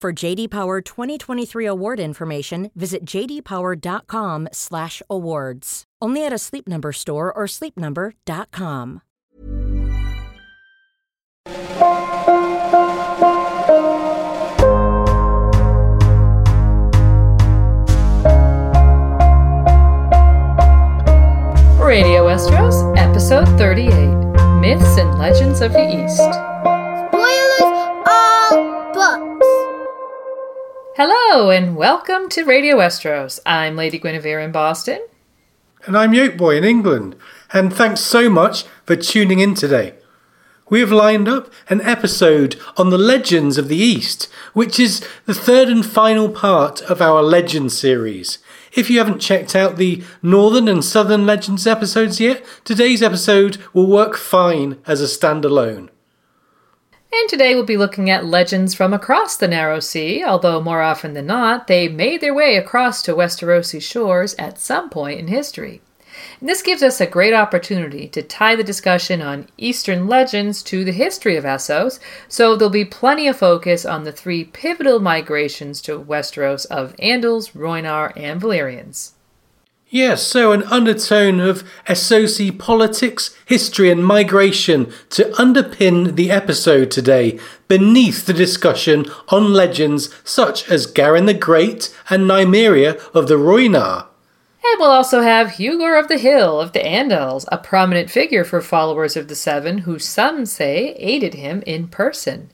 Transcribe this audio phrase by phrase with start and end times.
[0.00, 5.84] For JD Power 2023 award information, visit jdpower.com/awards.
[6.00, 9.02] Only at a Sleep Number store or sleepnumber.com.
[21.84, 23.90] Radio Westeros, episode 38
[24.60, 26.69] Myths and Legends of the East.
[30.96, 33.38] Hello, and welcome to Radio Westeros.
[33.46, 35.00] I'm Lady Guinevere in Boston.
[35.86, 37.14] And I'm Yoke Boy in England.
[37.52, 39.94] And thanks so much for tuning in today.
[40.68, 45.34] We have lined up an episode on the legends of the East, which is the
[45.34, 48.38] third and final part of our Legend series.
[48.72, 53.86] If you haven't checked out the Northern and Southern Legends episodes yet, today's episode will
[53.86, 55.88] work fine as a standalone.
[57.12, 61.14] And today we'll be looking at legends from across the Narrow Sea, although more often
[61.14, 65.80] than not, they made their way across to Westerosi shores at some point in history.
[66.38, 70.84] And this gives us a great opportunity to tie the discussion on Eastern legends to
[70.84, 75.80] the history of Essos, so there'll be plenty of focus on the three pivotal migrations
[75.82, 79.12] to Westeros of Andals, Rhoynar, and Valyrians.
[79.92, 87.40] Yes, so an undertone of Essosi politics, history, and migration to underpin the episode today,
[87.66, 94.06] beneath the discussion on legends such as Garin the Great and Nymeria of the Rhoynar.
[94.62, 98.60] And we'll also have Hugor of the Hill of the Andals, a prominent figure for
[98.60, 102.50] followers of the Seven who some say aided him in person.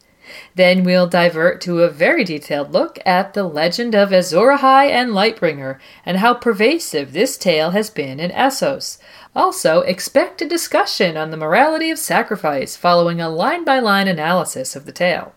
[0.57, 5.11] Then we'll divert to a very detailed look at the legend of Azor Ahai and
[5.11, 8.97] Lightbringer and how pervasive this tale has been in Essos.
[9.35, 14.75] Also, expect a discussion on the morality of sacrifice following a line by line analysis
[14.75, 15.35] of the tale.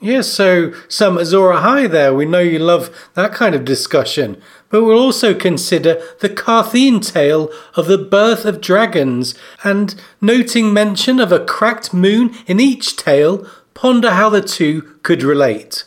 [0.00, 2.14] Yes, so some Azor Ahai there.
[2.14, 4.40] We know you love that kind of discussion.
[4.68, 9.34] But we'll also consider the Qartheen tale of the birth of dragons,
[9.64, 15.22] and noting mention of a cracked moon in each tale, ponder how the two could
[15.22, 15.84] relate.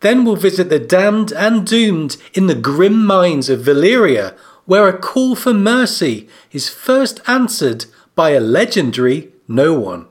[0.00, 4.98] Then we'll visit the damned and doomed in the grim mines of Valyria, where a
[4.98, 10.06] call for mercy is first answered by a legendary no one.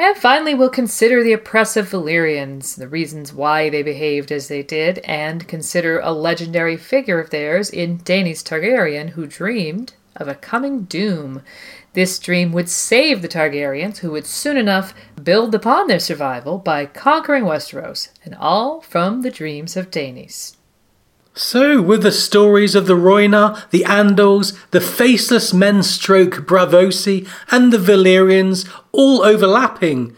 [0.00, 4.98] And finally, we'll consider the oppressive Valyrians, the reasons why they behaved as they did,
[4.98, 10.82] and consider a legendary figure of theirs in Daenys Targaryen who dreamed of a coming
[10.82, 11.42] doom.
[11.98, 16.86] This dream would save the Targaryens, who would soon enough build upon their survival by
[16.86, 20.54] conquering Westeros, and all from the dreams of Daenys.
[21.34, 27.72] So, with the stories of the Rhoynar, the Andals, the Faceless Men stroke Braavosi, and
[27.72, 30.14] the Valyrians all overlapping,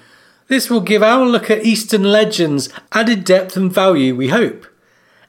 [0.48, 4.66] this will give our look at Eastern legends added depth and value, we hope.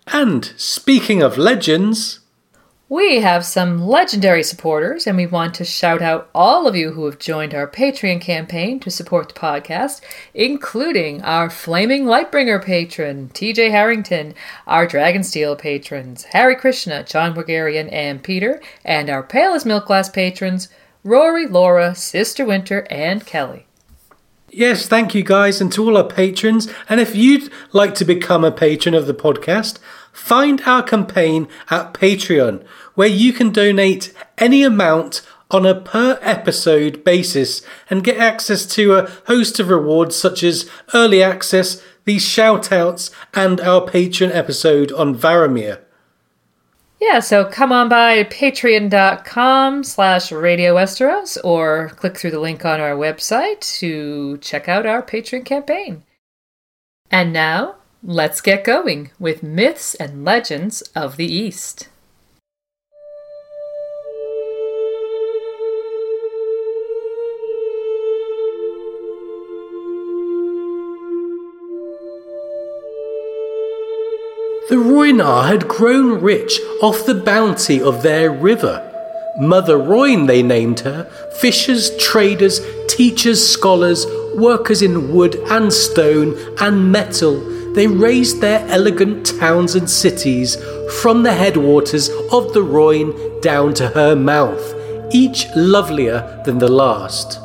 [0.08, 2.20] And speaking of legends,
[2.91, 7.06] We have some legendary supporters, and we want to shout out all of you who
[7.06, 10.02] have joined our Patreon campaign to support the podcast,
[10.34, 14.34] including our Flaming Lightbringer patron, TJ Harrington,
[14.67, 20.09] our Dragonsteel patrons, Harry Krishna, John Bulgarian, and Peter, and our Pale as Milk Glass
[20.09, 20.67] patrons,
[21.05, 23.67] Rory, Laura, Sister Winter, and Kelly.
[24.53, 26.67] Yes, thank you guys, and to all our patrons.
[26.90, 29.79] And if you'd like to become a patron of the podcast,
[30.11, 32.63] find our campaign at Patreon,
[32.96, 38.93] where you can donate any amount on a per episode basis and get access to
[38.93, 44.91] a host of rewards such as early access, these shout outs, and our patron episode
[44.93, 45.79] on Varamir.
[47.02, 52.79] Yeah, so come on by patreon.com slash Radio Westeros or click through the link on
[52.79, 56.03] our website to check out our Patreon campaign.
[57.09, 61.88] And now, let's get going with myths and legends of the East.
[74.70, 78.88] The Rhoynar had grown rich off the bounty of their river.
[79.38, 81.04] Mother Rhoyne, they named her.
[81.40, 84.06] Fishers, traders, teachers, scholars,
[84.36, 90.58] workers in wood and stone and metal, they raised their elegant towns and cities
[91.02, 94.76] from the headwaters of the Rhoyne down to her mouth,
[95.12, 97.40] each lovelier than the last.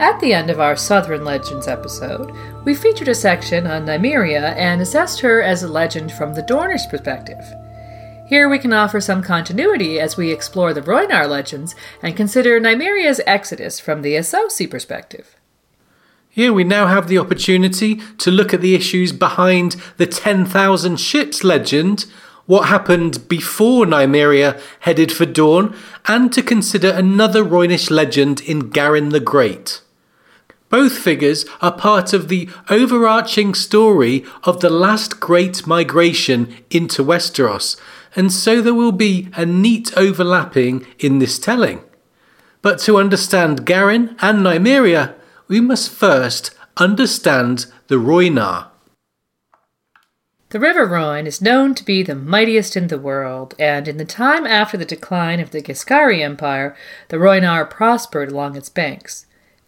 [0.00, 2.32] At the end of our Southern Legends episode,
[2.64, 6.88] we featured a section on Nymeria and assessed her as a legend from the Dornish
[6.88, 7.44] perspective.
[8.26, 13.20] Here we can offer some continuity as we explore the Rhoynar legends and consider Nymeria's
[13.26, 15.36] exodus from the Essosi perspective.
[16.30, 21.44] Here we now have the opportunity to look at the issues behind the 10,000 ships
[21.44, 22.06] legend,
[22.46, 25.76] what happened before Nymeria headed for Dorne,
[26.06, 29.82] and to consider another Rhoynish legend in Garin the Great.
[30.70, 37.76] Both figures are part of the overarching story of the last great migration into Westeros,
[38.16, 41.82] and so there will be a neat overlapping in this telling.
[42.62, 45.14] But to understand Garin and Nymeria,
[45.48, 48.68] we must first understand the Rhoynar.
[50.50, 54.04] The River Rhoyne is known to be the mightiest in the world, and in the
[54.04, 56.76] time after the decline of the Giscari Empire,
[57.08, 59.26] the Rhoynar prospered along its banks.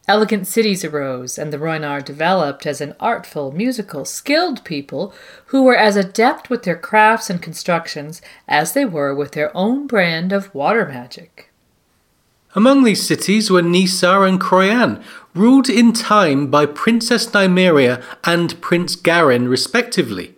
[0.08, 5.12] Elegant cities arose, and the Rhoynar developed as an artful, musical, skilled people
[5.47, 9.88] who were as adept with their crafts and constructions as they were with their own
[9.88, 11.50] brand of water magic.
[12.55, 15.03] Among these cities were Ny Sar and Chroyane,
[15.35, 20.37] ruled in time by Princess Nymeria and Prince Garin, respectively.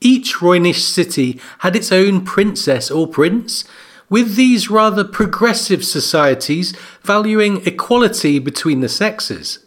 [0.00, 3.64] Each Rhoynish city had its own princess or prince,
[4.08, 9.60] with these rather progressive societies valuing equality between the sexes.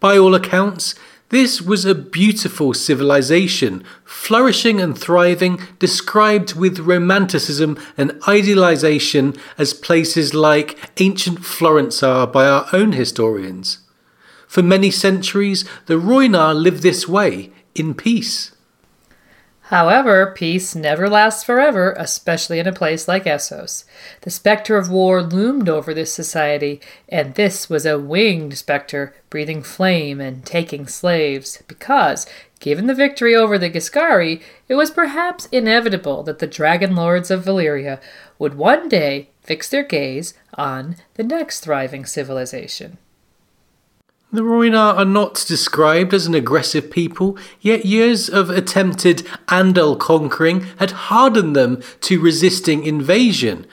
[0.00, 0.94] By all accounts,
[1.32, 10.34] this was a beautiful civilization, flourishing and thriving, described with romanticism and idealization as places
[10.34, 13.78] like ancient Florence are by our own historians.
[14.46, 18.51] For many centuries, the Rhoynar lived this way, in peace.
[19.72, 23.84] However, peace never lasts forever, especially in a place like Essos.
[24.20, 26.78] The specter of war loomed over this society,
[27.08, 32.26] and this was a winged specter, breathing flame and taking slaves, because,
[32.60, 37.42] given the victory over the Giscari, it was perhaps inevitable that the dragon lords of
[37.42, 37.98] Valyria
[38.38, 42.98] would one day fix their gaze on the next thriving civilization.
[44.34, 50.62] The Rhoynar are not described as an aggressive people, yet years of attempted Andal conquering
[50.78, 53.66] had hardened them to resisting invasion,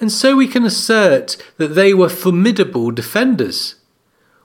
[0.00, 3.74] and so we can assert that they were formidable defenders.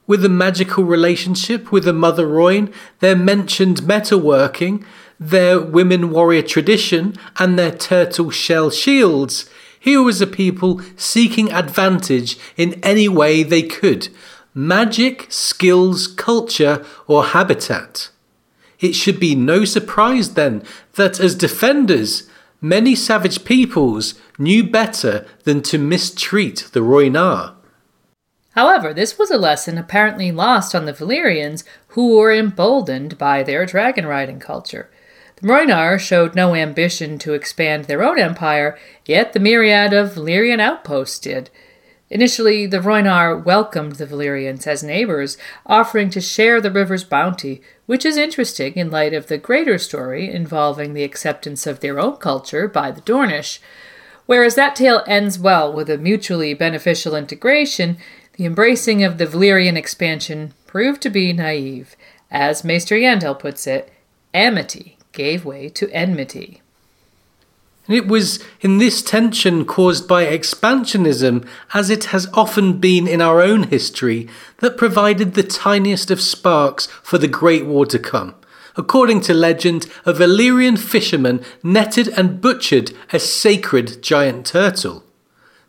[0.05, 4.83] With a magical relationship with the Mother Rhoyne, their mentioned metalworking,
[5.17, 12.37] their women warrior tradition, and their turtle shell shields, here was a people seeking advantage
[12.57, 14.09] in any way they could,
[14.53, 18.09] magic, skills, culture, or habitat.
[18.79, 22.29] It should be no surprise then that as defenders,
[22.59, 27.53] many savage peoples knew better than to mistreat the Rhoynar.
[28.51, 33.65] However, this was a lesson apparently lost on the Valyrians, who were emboldened by their
[33.65, 34.89] dragon riding culture.
[35.37, 40.59] The Rhoynar showed no ambition to expand their own empire, yet the myriad of Valyrian
[40.59, 41.49] outposts did.
[42.11, 48.05] Initially, the Rhoynar welcomed the Valyrians as neighbors, offering to share the river's bounty, which
[48.05, 52.67] is interesting in light of the greater story involving the acceptance of their own culture
[52.67, 53.59] by the Dornish.
[54.25, 57.97] Whereas that tale ends well with a mutually beneficial integration,
[58.33, 61.95] the embracing of the Valyrian expansion proved to be naive.
[62.29, 63.89] As Maester Yandel puts it,
[64.33, 66.60] amity gave way to enmity.
[67.87, 73.21] And it was in this tension caused by expansionism, as it has often been in
[73.21, 78.35] our own history, that provided the tiniest of sparks for the Great War to come.
[78.77, 85.03] According to legend, a Valyrian fisherman netted and butchered a sacred giant turtle.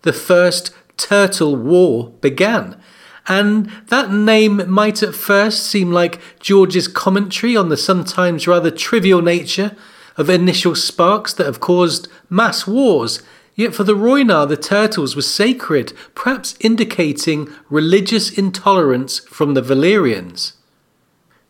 [0.02, 2.80] The first Turtle War began,
[3.26, 9.22] and that name might at first seem like George's commentary on the sometimes rather trivial
[9.22, 9.76] nature
[10.16, 13.22] of initial sparks that have caused mass wars,
[13.54, 20.52] Yet for the Rhoynar the turtles were sacred, perhaps indicating religious intolerance from the Valyrians.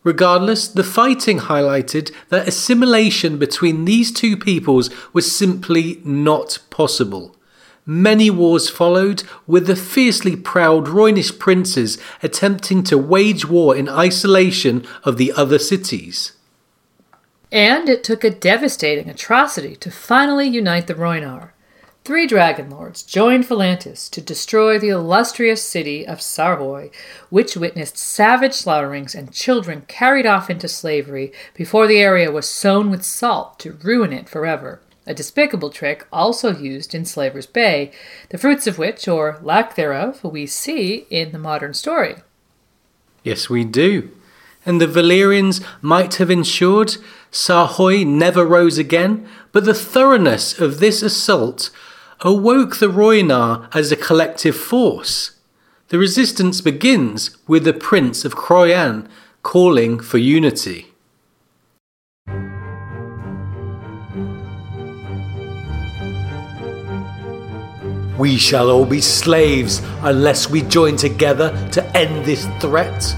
[0.03, 7.37] Regardless, the fighting highlighted that assimilation between these two peoples was simply not possible.
[7.85, 14.85] Many wars followed, with the fiercely proud Rhoynish princes attempting to wage war in isolation
[15.05, 16.33] of the other cities.
[17.53, 21.51] And it took a devastating atrocity to finally unite the Rhoynar.
[22.03, 26.91] Three dragon lords joined Volantis to destroy the illustrious city of Sarhoy,
[27.29, 32.89] which witnessed savage slaughterings and children carried off into slavery before the area was sown
[32.89, 34.81] with salt to ruin it forever.
[35.05, 37.91] A despicable trick also used in Slaver's Bay,
[38.29, 42.15] the fruits of which, or lack thereof, we see in the modern story.
[43.23, 44.09] Yes, we do.
[44.65, 46.95] And the Valyrians might have ensured
[47.33, 51.71] Sarhoy never rose again, but the thoroughness of this assault
[52.21, 55.31] awoke the Rhoynar as a collective force.
[55.87, 59.07] The resistance begins with the Prince of Chroyane
[59.41, 60.93] calling for unity.
[68.15, 73.15] We shall all be slaves unless we join together to end this threat,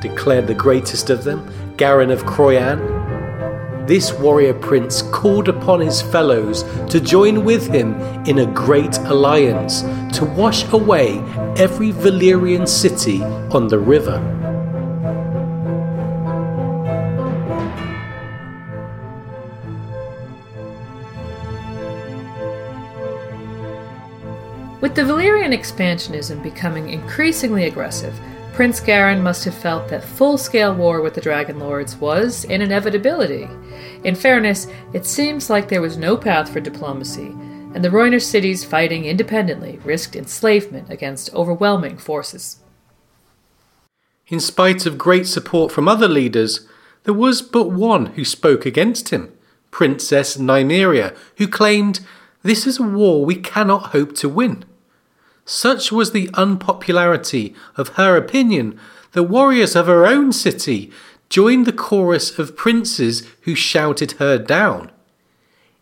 [0.00, 1.46] declared the greatest of them,
[1.76, 2.93] Garin of Chroyane.
[3.86, 9.82] This warrior prince called upon his fellows to join with him in a great alliance
[10.16, 11.18] to wash away
[11.58, 14.22] every Valyrian city on the river.
[24.80, 28.18] With the Valyrian expansionism becoming increasingly aggressive,
[28.54, 32.62] Prince Garin must have felt that full scale war with the Dragon Lords was an
[32.62, 33.48] inevitability.
[34.04, 37.34] In fairness, it seems like there was no path for diplomacy,
[37.74, 42.60] and the Rhoynar cities fighting independently risked enslavement against overwhelming forces.
[44.28, 46.64] In spite of great support from other leaders,
[47.02, 49.32] there was but one who spoke against him
[49.72, 52.06] Princess Nymeria, who claimed,
[52.44, 54.64] This is a war we cannot hope to win.
[55.44, 58.78] Such was the unpopularity of her opinion,
[59.12, 60.90] the warriors of her own city
[61.28, 64.90] joined the chorus of princes who shouted her down.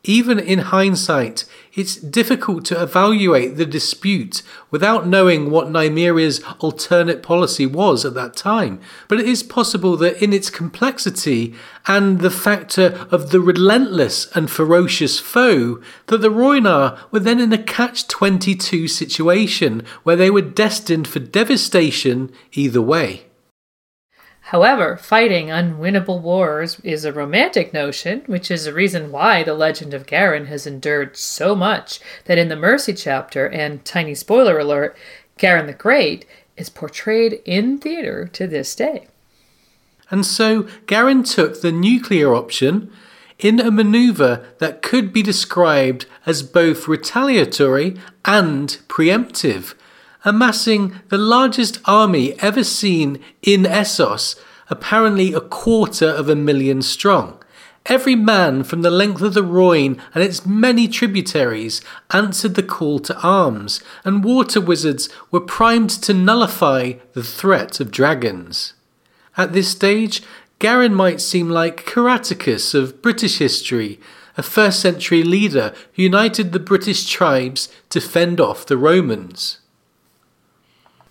[0.05, 1.45] Even in hindsight,
[1.75, 8.35] it's difficult to evaluate the dispute without knowing what Nymeria's alternate policy was at that
[8.35, 11.55] time, but it is possible that in its complexity
[11.87, 17.53] and the factor of the relentless and ferocious foe, that the Rhoynar were then in
[17.53, 23.27] a catch-22 situation where they were destined for devastation either way.
[24.53, 29.95] However, fighting unwinnable wars is a romantic notion, which is a reason why the legend
[29.95, 34.95] of Garin has endured so much that in the Mercy chapter, and tiny spoiler alert,
[35.39, 36.27] Garin the Great
[36.59, 39.07] is portrayed in theater to this day.
[40.11, 42.93] And so Garin took the nuclear option
[43.39, 49.73] in a maneuver that could be described as both retaliatory and preemptive
[50.25, 54.37] amassing the largest army ever seen in Essos,
[54.71, 57.39] apparently a quarter of a million strong.
[57.87, 61.81] Every man from the length of the Rhoyne and its many tributaries
[62.13, 67.91] answered the call to arms, and water wizards were primed to nullify the threat of
[67.91, 68.75] dragons.
[69.37, 70.23] At this stage,
[70.61, 73.99] Garin might seem like Caratacus of British history,
[74.37, 79.59] a first century leader who united the British tribes to fend off the Romans.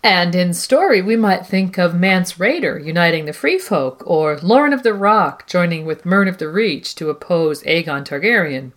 [0.03, 4.73] And in story, we might think of Mance Rayder uniting the Free Folk, or Loren
[4.73, 8.71] of the Rock joining with Mern of the Reach to oppose Aegon Targaryen.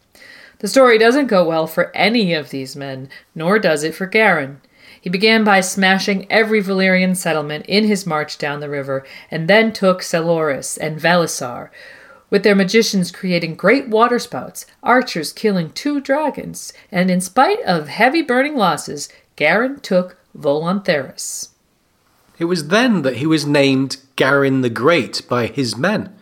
[0.58, 4.60] The story doesn't go well for any of these men, nor does it for Garin.
[5.00, 9.72] He began by smashing every Valyrian settlement in his march down the river, and then
[9.72, 11.70] took Selhorys and Valysar,
[12.28, 18.22] with their magicians creating great waterspouts, archers killing two dragons, and in spite of heavy
[18.22, 21.50] burning losses, Garin took Volon Therys.
[22.38, 26.14] It was then that he was named Garin the Great by his men,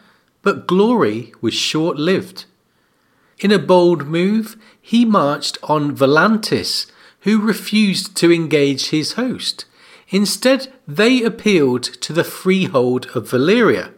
[0.42, 2.44] but glory was short lived.
[3.38, 6.86] In a bold move, he marched on Volantis,
[7.20, 9.64] who refused to engage his host.
[10.10, 13.92] Instead, they appealed to the freehold of Valyria.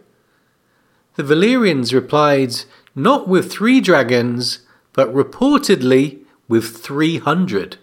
[1.16, 2.54] The Valyrians replied,
[2.94, 4.60] not with three dragons,
[4.92, 7.78] but reportedly with three hundred.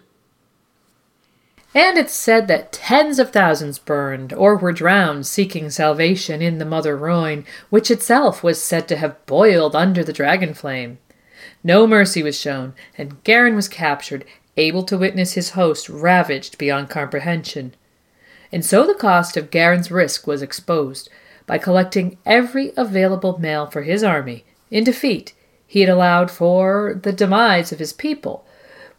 [1.74, 6.66] And it's said that tens of thousands burned or were drowned seeking salvation in the
[6.66, 10.98] Mother Rhoyne, which itself was said to have boiled under the dragon flame.
[11.64, 14.26] No mercy was shown, and Garin was captured,
[14.58, 17.74] able to witness his host ravaged beyond comprehension.
[18.52, 21.08] And so the cost of Garin's risk was exposed.
[21.46, 25.32] By collecting every available male for his army, in defeat,
[25.66, 28.44] he had allowed for the demise of his people.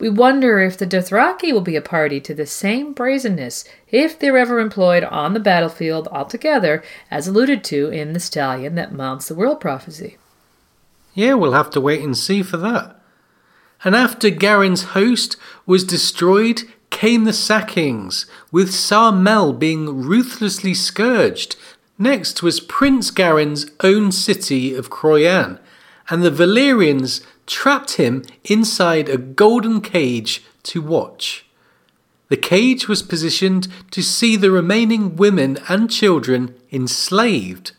[0.04, 4.38] We wonder if the Dothraki will be a party to the same brazenness if they're
[4.38, 9.34] ever employed on the battlefield altogether, as alluded to in the stallion that mounts the
[9.34, 10.18] world prophecy.
[11.14, 13.00] Yeah, we'll have to wait and see for that.
[13.86, 21.56] And after Garin's host was destroyed, came the sackings, with Sar Mell being ruthlessly scourged.
[21.98, 25.60] Next was Prince Garin's own city of Chroyane,
[26.10, 31.46] and the Valyrians trapped him inside a golden cage to watch.
[32.30, 37.72] The cage was positioned to see the remaining women and children enslaved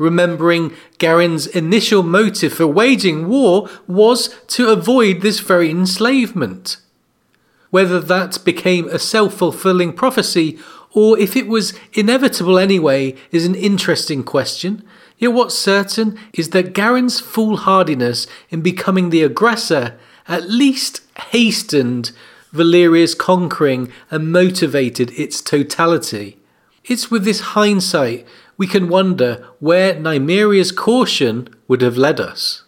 [0.00, 6.78] remembering Garin's initial motive for waging war was to avoid this very enslavement.
[7.68, 10.58] Whether that became a self fulfilling prophecy
[10.92, 14.82] or if it was inevitable anyway is an interesting question.
[15.20, 22.10] Yet what's certain is that Garin's foolhardiness in becoming the aggressor at least hastened
[22.52, 26.38] Valyria's conquering and motivated its totality.
[26.84, 32.64] It's with this hindsight we can wonder where Nymeria's caution would have led us.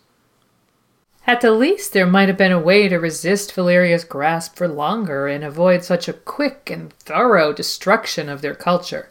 [1.26, 5.26] At the least, there might have been a way to resist Valyria's grasp for longer
[5.26, 9.08] and avoid such a quick and thorough destruction of their culture.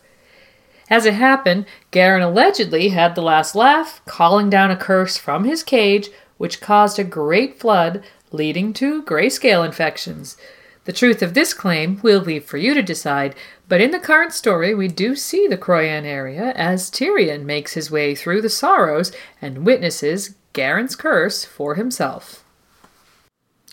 [0.91, 5.63] As it happened, Garin allegedly had the last laugh, calling down a curse from his
[5.63, 10.35] cage, which caused a great flood, leading to grayscale infections.
[10.83, 13.35] The truth of this claim we'll leave for you to decide,
[13.69, 17.89] but in the current story we do see the Chroyane area as Tyrion makes his
[17.89, 22.43] way through the sorrows and witnesses Garin's curse for himself.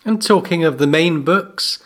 [0.05, 1.79] And talking of the main books,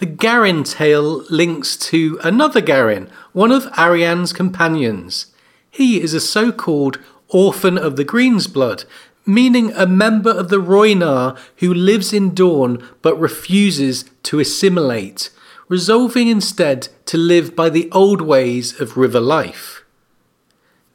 [0.00, 5.26] the Garin tale links to another Garin, one of Arianne's companions.
[5.70, 6.98] He is a so called
[7.28, 8.86] orphan of the Greensblood,
[9.26, 15.28] meaning a member of the Rhoynar who lives in Dorne but refuses to assimilate,
[15.68, 19.84] resolving instead to live by the old ways of river life.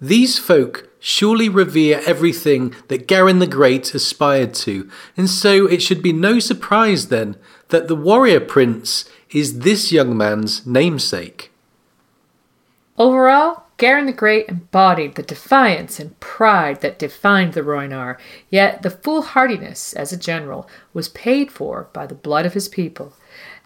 [0.01, 6.01] These folk surely revere everything that Garin the Great aspired to, and so it should
[6.01, 7.35] be no surprise then
[7.69, 11.51] that the warrior prince is this young man's namesake.
[12.97, 18.17] Overall, Garin the Great embodied the defiance and pride that defined the Rhoynar,
[18.49, 23.13] yet the foolhardiness, as a general, was paid for by the blood of his people.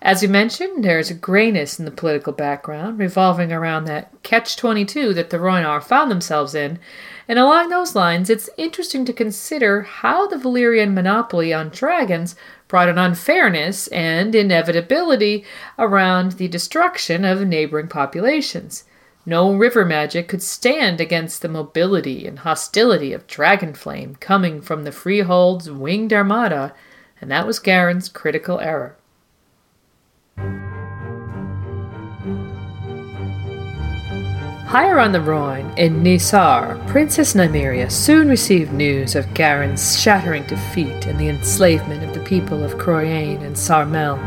[0.01, 4.55] As we mentioned, there is a grayness in the political background revolving around that catch
[4.55, 6.79] 22 that the Rhoynar found themselves in,
[7.27, 12.35] and along those lines, it's interesting to consider how the Valyrian monopoly on dragons
[12.69, 15.43] brought an unfairness and inevitability
[15.77, 18.85] around the destruction of neighboring populations.
[19.25, 24.91] No river magic could stand against the mobility and hostility of Dragonflame coming from the
[24.93, 26.73] Freehold's winged armada,
[27.19, 28.95] and that was Garin's critical error.
[34.69, 40.43] Higher on the Rhoyne, in Ny Sar, Princess Nymeria soon received news of Garin's shattering
[40.45, 44.17] defeat and the enslavement of the people of Chroyane and Sar Mell.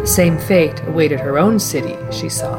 [0.00, 2.56] The same fate awaited her own city, she saw.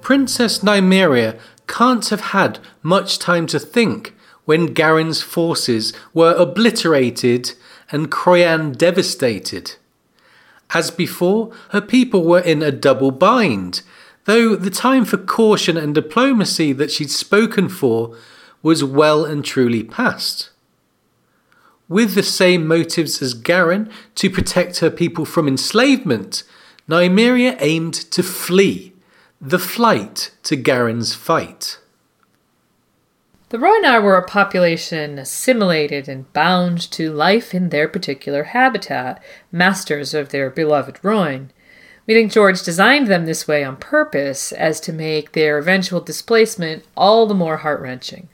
[0.00, 7.52] Princess Nymeria can't have had much time to think when Garin's forces were obliterated
[7.90, 9.76] and Chroyane devastated.
[10.70, 13.82] As before, her people were in a double bind,
[14.24, 18.16] though the time for caution and diplomacy that she'd spoken for
[18.62, 20.50] was well and truly past.
[21.88, 26.42] With the same motives as Garin to protect her people from enslavement,
[26.88, 28.92] Nymeria aimed to flee
[29.40, 31.78] the Flight to Garin's Fight.
[33.50, 39.22] The Rhoynar were a population assimilated and bound to life in their particular habitat,
[39.52, 41.50] masters of their beloved Rhoyne.
[42.06, 46.84] We think George designed them this way on purpose as to make their eventual displacement
[46.96, 48.30] all the more heart wrenching.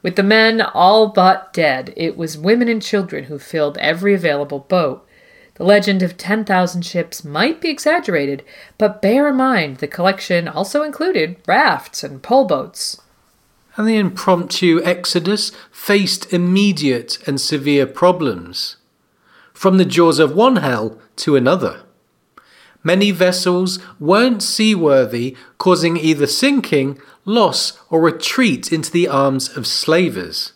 [0.00, 4.60] With the men all but dead, it was women and children who filled every available
[4.60, 5.06] boat,
[5.54, 8.42] the legend of 10,000 ships might be exaggerated,
[8.76, 13.00] but bear in mind the collection also included rafts and pole boats.
[13.76, 18.76] And the impromptu exodus faced immediate and severe problems.
[19.54, 21.82] from the jaws of one hell to another.
[22.82, 30.52] Many vessels weren't seaworthy, causing either sinking, loss, or retreat into the arms of slavers.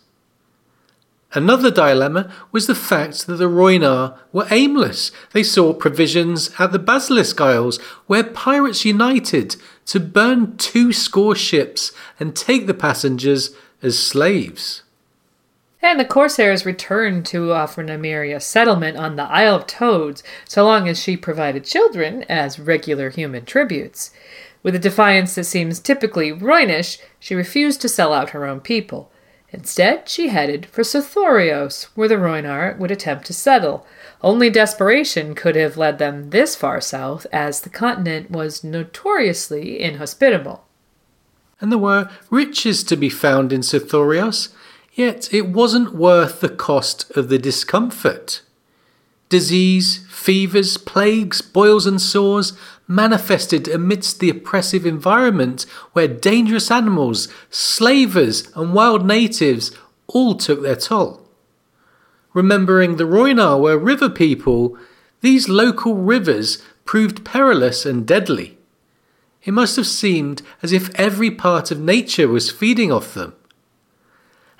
[1.33, 5.11] Another dilemma was the fact that the Rhoynar were aimless.
[5.31, 9.55] They sought provisions at the Basilisk Isles, where pirates united
[9.87, 13.51] to burn two score ships and take the passengers
[13.83, 14.81] as slaves.
[15.81, 20.65] And the Corsairs returned to offer Nymeria a settlement on the Isle of Toads, so
[20.65, 24.11] long as she provided children as regular human tributes.
[24.61, 29.09] With a defiance that seems typically Rhoynish, she refused to sell out her own people.
[29.51, 33.85] Instead, she headed for Sothoryos, where the Rhoynar would attempt to settle.
[34.21, 40.65] Only desperation could have led them this far south, as the continent was notoriously inhospitable.
[41.59, 44.49] And there were riches to be found in Sothoryos,
[44.93, 48.41] yet it wasn't worth the cost of the discomfort.
[49.29, 52.53] Disease, fevers, plagues, boils, and sores
[52.89, 59.71] manifested amidst the oppressive environment where dangerous animals, slavers, and wild natives
[60.07, 61.25] all took their toll.
[62.33, 64.75] Remembering the Rhoynar were river people,
[65.21, 68.57] these local rivers proved perilous and deadly.
[69.43, 73.33] It must have seemed as if every part of nature was feeding off them.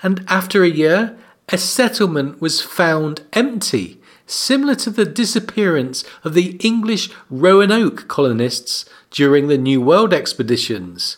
[0.04, 1.18] And after a year,
[1.50, 3.99] a settlement was found empty
[4.30, 11.18] similar to the disappearance of the English Roanoke colonists during the New World expeditions.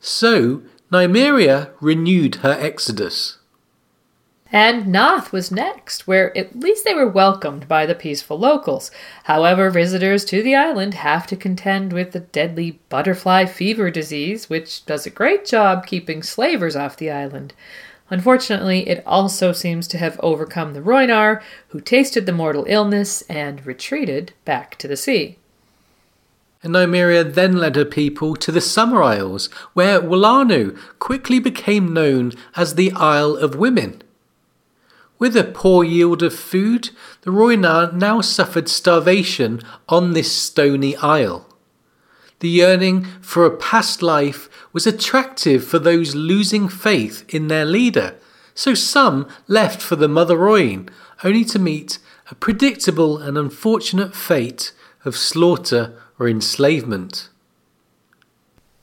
[0.00, 3.38] So, Nymeria renewed her exodus.
[4.50, 8.90] And Naath was next, where at least they were welcomed by the peaceful locals.
[9.24, 14.86] However, visitors to the island have to contend with the deadly butterfly fever disease, which
[14.86, 17.52] does a great job keeping slavers off the island.
[18.10, 23.64] Unfortunately, it also seems to have overcome the Rhoynar, who tasted the mortal illness and
[23.66, 25.36] retreated back to the sea.
[26.62, 32.32] And Nymeria then led her people to the Summer Isles, where Walano quickly became known
[32.56, 34.02] as the Isle of Women.
[35.18, 36.90] With a poor yield of food,
[37.22, 41.46] the Rhoynar now suffered starvation on this stony isle.
[42.40, 48.16] The yearning for a past life was attractive for those losing faith in their leader,
[48.54, 50.88] so some left for the Mother Rhoyne,
[51.24, 51.98] only to meet
[52.30, 54.72] a predictable and unfortunate fate
[55.04, 57.30] of slaughter or enslavement.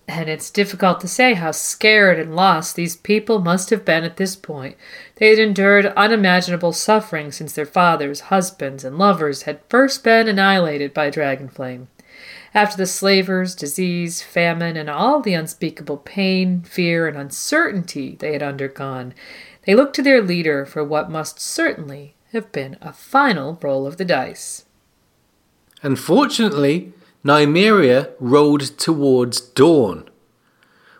[0.07, 4.17] And it's difficult to say how scared and lost these people must have been at
[4.17, 4.77] this point.
[5.15, 10.93] They had endured unimaginable suffering since their fathers, husbands, and lovers had first been annihilated
[10.93, 11.87] by Dragonflame.
[12.53, 18.43] After the slavers, disease, famine, and all the unspeakable pain, fear, and uncertainty they had
[18.43, 19.13] undergone,
[19.65, 23.97] they looked to their leader for what must certainly have been a final roll of
[23.97, 24.65] the dice.
[25.81, 30.09] Unfortunately, Nymeria rolled towards Dorne.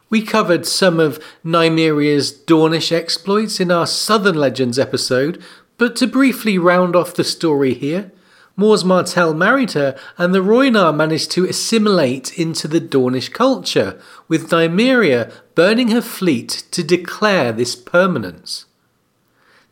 [0.09, 5.43] We covered some of Nymeria's Dornish exploits in our Southern Legends episode,
[5.77, 8.11] but to briefly round off the story here,
[8.57, 14.49] Mors Martell married her, and the Rhoynar managed to assimilate into the Dornish culture, with
[14.49, 18.65] Nymeria burning her fleet to declare this permanence.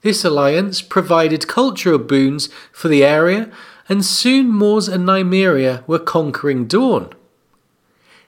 [0.01, 3.49] This alliance provided cultural boons for the area,
[3.87, 7.09] and soon Mors and Nymeria were conquering Dorne.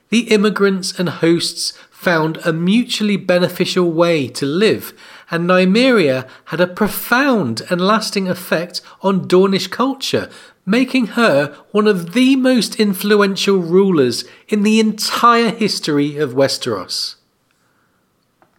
[0.08, 4.94] The immigrants and hosts found a mutually beneficial way to live,
[5.30, 10.30] and Nymeria had a profound and lasting effect on Dornish culture,
[10.64, 17.16] making her one of the most influential rulers in the entire history of Westeros.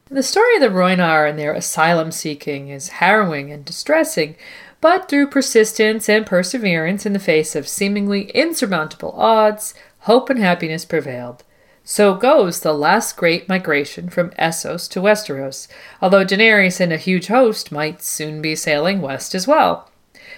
[0.09, 4.37] The story of the Rhoynar and their asylum seeking is harrowing and distressing,
[4.79, 10.85] but through persistence and perseverance in the face of seemingly insurmountable odds, hope and happiness
[10.85, 11.43] prevailed.
[11.89, 15.69] So goes the last great migration from Essos to Westeros,
[16.01, 19.89] although Daenerys and a huge host might soon be sailing west as well.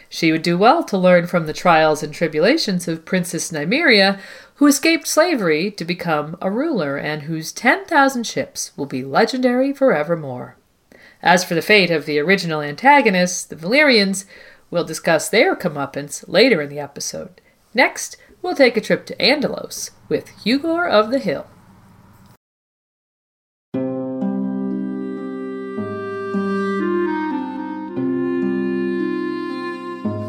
[0.07, 4.19] She would do well to learn from the trials and tribulations of Princess Nymeria,
[4.57, 10.55] who escaped slavery to become a ruler and whose 10,000 ships will be legendary forevermore.
[11.23, 14.25] As for the fate of the original antagonists, the Valyrians,
[14.69, 17.41] we'll discuss their comeuppance later in the episode.
[17.73, 21.47] Next, we'll take a trip to Andalos with Hugor of the Hill.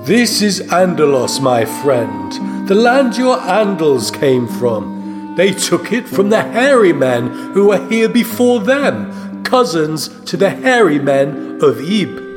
[0.04, 5.34] This is Andalos, my friend, the land your Andals came from.
[5.36, 10.50] They took it from the hairy men who were here before them, cousins to the
[10.50, 12.29] hairy men of Ib.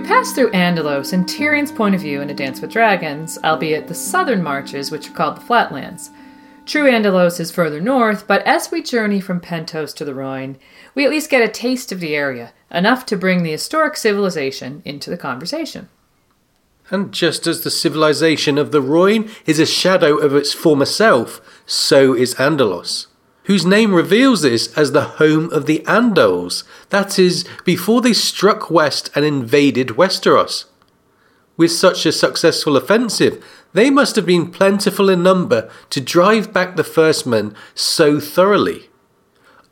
[0.00, 3.94] Pass through Andalos and Tyrion's point of view in A Dance with Dragons, albeit the
[3.94, 6.10] southern marches, which are called the Flatlands.
[6.66, 10.56] True Andalos is further north, but as we journey from Pentos to the Rhoyne,
[10.94, 14.82] we at least get a taste of the area, enough to bring the historic civilization
[14.84, 15.88] into the conversation.
[16.90, 21.40] And just as the civilization of the Rhoyne is a shadow of its former self,
[21.66, 23.07] so is Andalos,
[23.48, 28.70] whose name reveals this as the home of the Andals, that is, before they struck
[28.70, 30.66] west and invaded Westeros.
[31.56, 36.76] With such a successful offensive, they must have been plentiful in number to drive back
[36.76, 38.90] the first men so thoroughly.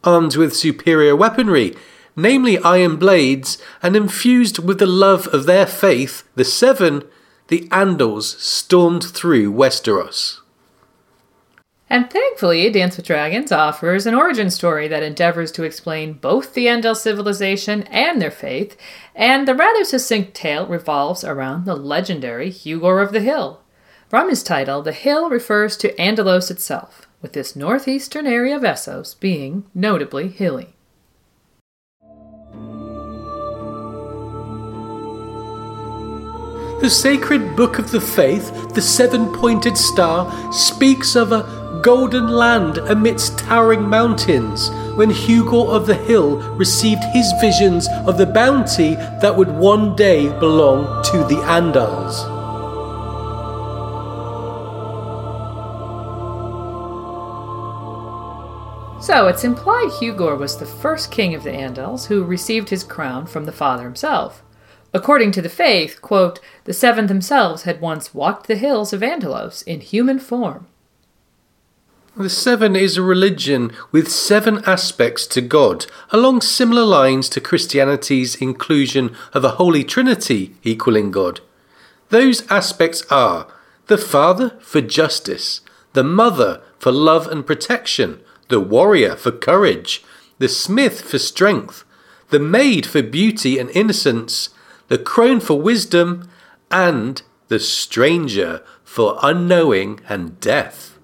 [0.03, 1.77] Armed with superior weaponry,
[2.17, 7.05] namely iron blades, and infused with the love of their faith, the Seven,
[7.49, 10.41] the Andals stormed through Westeros.
[11.89, 16.67] And thankfully, Dance with Dragons offers an origin story that endeavors to explain both the
[16.67, 18.77] Andal civilization and their faith,
[19.15, 23.61] and the rather succinct tale revolves around the legendary Hugor of the Hill.
[24.09, 29.19] From his title, the hill refers to Andalos itself, with this northeastern area of Essos
[29.19, 30.75] being notably hilly.
[36.81, 42.79] The sacred book of the faith, the seven pointed star, speaks of a golden land
[42.79, 49.37] amidst towering mountains when Hugor of the Hill received his visions of the bounty that
[49.37, 52.25] would one day belong to the Andals.
[59.01, 63.27] So it's implied Hugor was the first king of the Andals who received his crown
[63.27, 64.43] from the father himself.
[64.93, 69.63] According to the faith, quote, the seven themselves had once walked the hills of Andalos
[69.63, 70.67] in human form.
[72.19, 78.37] The Seven is a religion with seven aspects to God, along similar lines to Christianity's
[78.37, 81.41] inclusion of a Holy Trinity equaling God.
[82.09, 83.49] Those aspects are
[83.89, 85.61] the Father for justice,
[85.93, 90.03] the Mother for love and protection, the Warrior for courage,
[90.39, 91.85] the Smith for strength,
[92.31, 94.49] the Maid for beauty and innocence,
[94.89, 96.31] the crone for wisdom,
[96.71, 100.96] and the stranger for unknowing and death.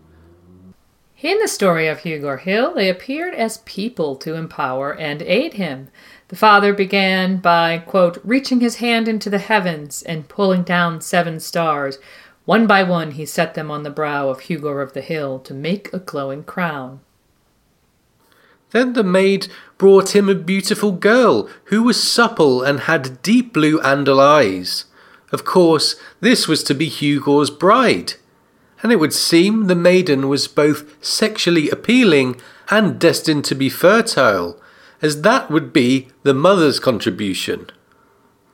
[1.23, 5.89] In the story of Hugor Hill, they appeared as people to empower and aid him.
[6.27, 11.39] The father began by, quote, reaching his hand into the heavens and pulling down seven
[11.39, 11.99] stars.
[12.45, 15.55] One by one, he set them on the brow of Hugor of the Hill to
[15.55, 16.99] make a glowing crown.
[18.73, 19.47] Then the maid
[19.79, 24.87] brought him a beautiful girl who was supple and had deep blue andal eyes.
[25.31, 28.15] Of course, this was to be Hugor's bride.
[28.83, 32.41] And it would seem the maiden was both sexually appealing
[32.71, 34.61] and destined to be fertile,
[35.01, 37.71] as that would be the mother's contribution.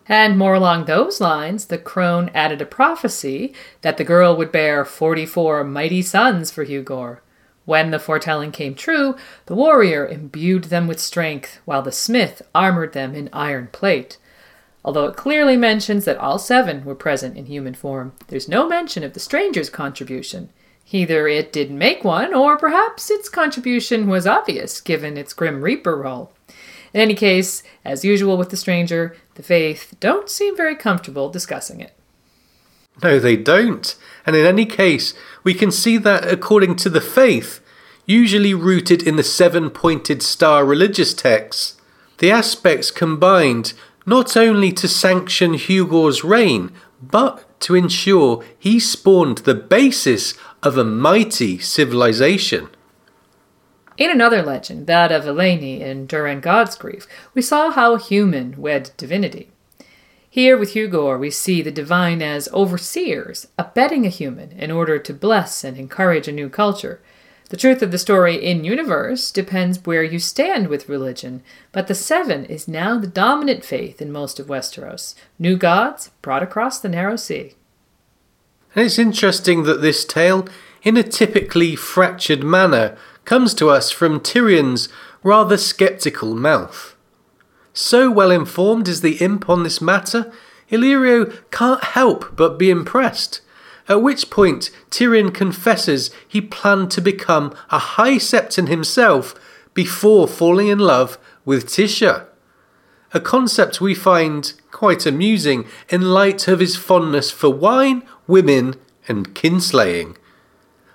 [0.08, 4.84] And more along those lines, the crone added a prophecy that the girl would bear
[4.84, 7.18] 44 mighty sons for Hugor.
[7.66, 12.94] When the foretelling came true, the warrior imbued them with strength, while the smith armored
[12.94, 14.16] them in iron plate.
[14.88, 19.05] Although it clearly mentions that all seven were present in human form, there's no mention
[19.05, 20.48] of the stranger's contribution.
[20.90, 25.94] Either it didn't make one, or perhaps its contribution was obvious given its Grim Reaper
[25.94, 26.33] role.
[26.94, 31.83] In any case, as usual with the stranger, the faith don't seem very comfortable discussing
[31.83, 31.92] it.
[33.03, 33.94] No, they don't.
[34.24, 35.12] And in any case,
[35.44, 37.61] we can see that according to the faith,
[38.07, 41.79] usually rooted in the seven pointed star religious texts,
[42.18, 43.74] the aspects combined
[44.08, 50.84] not only to sanction Hugor's reign, but to ensure he spawned the basis of a
[50.84, 52.70] mighty civilization.
[53.98, 59.50] In another legend, that of Elenei in Durran Godsgrief, we saw how human wed divinity.
[60.30, 65.12] Here with Hugor, we see the divine as overseers, abetting a human in order to
[65.12, 67.02] bless and encourage a new culture.
[67.48, 71.94] The truth of the story in universe depends where you stand with religion, but the
[71.94, 75.14] Seven is now the dominant faith in most of Westeros.
[75.38, 77.54] New gods brought across the narrow sea.
[78.74, 80.46] And it's interesting that this tale,
[80.82, 84.90] in a typically fractured manner, comes to us from Tyrion's
[85.22, 86.94] rather sceptical mouth.
[87.72, 90.30] So well informed is the imp on this matter,
[90.70, 93.40] Illyrio can't help but be impressed.
[93.88, 99.35] At which point Tyrion confesses he planned to become a High Septon himself
[99.72, 102.27] before falling in love with Tysha.
[103.14, 108.74] A concept we find quite amusing in light of his fondness for wine, women,
[109.09, 110.16] and kinslaying.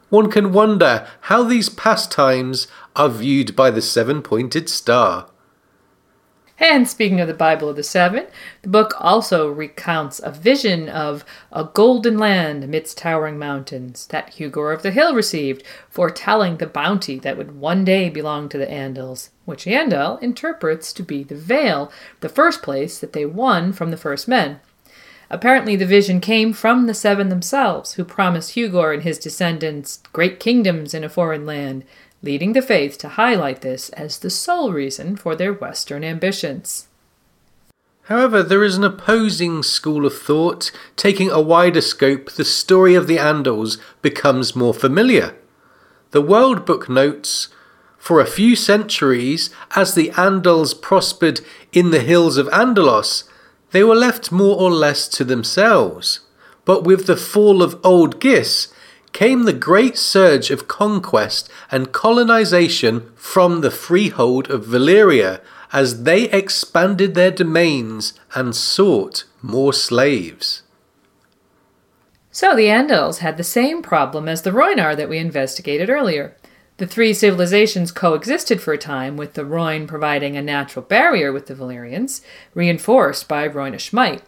[0.09, 5.27] One can wonder how these pastimes are viewed by the seven pointed star.
[6.59, 8.27] And speaking of the Bible of the Seven,
[8.61, 14.73] the book also recounts a vision of a golden land amidst towering mountains that Hugor
[14.73, 19.29] of the Hill received, foretelling the bounty that would one day belong to the Andals,
[19.45, 23.97] which Yandel interprets to be the Vale, the first place that they won from the
[23.97, 24.59] first men.
[25.31, 30.39] Apparently, the vision came from the Seven themselves, who promised Hugor and his descendants great
[30.39, 31.83] kingdoms in a foreign land,
[32.23, 36.87] leading the faith to highlight this as the sole reason for their Western ambitions.
[38.03, 40.71] However, there is an opposing school of thought.
[40.95, 45.35] Taking a wider scope, the story of the Andals becomes more familiar.
[46.11, 47.49] The World Book notes
[47.97, 53.23] For a few centuries, as the Andals prospered in the hills of Andalos,
[53.71, 56.21] they were left more or less to themselves.
[56.65, 58.67] But with the fall of Old Gis,
[59.13, 65.39] came the great surge of conquest and colonization from the freehold of Valyria
[65.71, 70.63] as they expanded their domains and sought more slaves.
[72.31, 76.35] So the Andals had the same problem as the Rhoynar that we investigated earlier.
[76.77, 81.45] The three civilizations coexisted for a time, with the Rhoyne providing a natural barrier with
[81.45, 82.21] the Valyrians,
[82.55, 84.23] reinforced by Rhoynish might.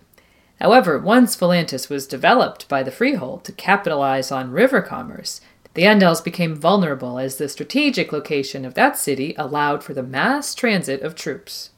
[0.66, 5.40] However, once Volantis was developed by the Freehold to capitalize on river commerce,
[5.76, 10.56] the Andals became vulnerable as the strategic location of that city allowed for the mass
[10.56, 11.70] transit of troops.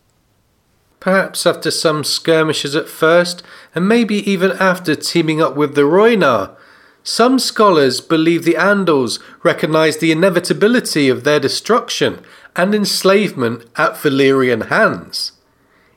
[1.02, 3.44] Perhaps after some skirmishes at first,
[3.76, 6.56] and maybe even after teaming up with the Rhoynar,
[7.04, 12.24] some scholars believe the Andals recognized the inevitability of their destruction
[12.56, 15.34] and enslavement at Valyrian hands.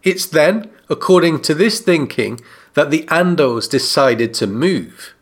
[0.03, 2.41] It's then, according to this thinking,
[2.75, 5.15] that the Andals decided to move.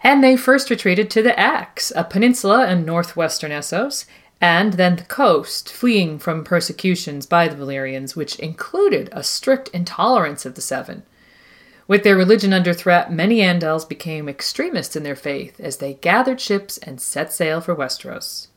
[0.00, 4.04] And they first retreated to the Axe, a peninsula in northwestern Essos,
[4.40, 10.44] and then the coast, fleeing from persecutions by the Valyrians, which included a strict intolerance
[10.44, 11.04] of the Seven.
[11.86, 16.40] With their religion under threat, many Andals became extremists in their faith as they gathered
[16.40, 18.48] ships and set sail for Westeros.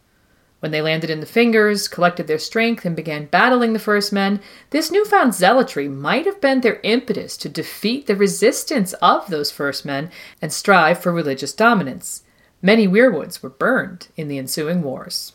[0.59, 4.39] When they landed in the Fingers, collected their strength, and began battling the First Men,
[4.71, 9.85] this newfound zealotry might have been their impetus to defeat the resistance of those First
[9.85, 10.09] Men
[10.41, 12.23] and strive for religious dominance.
[12.59, 15.33] Many weirwoods were burned in the ensuing wars.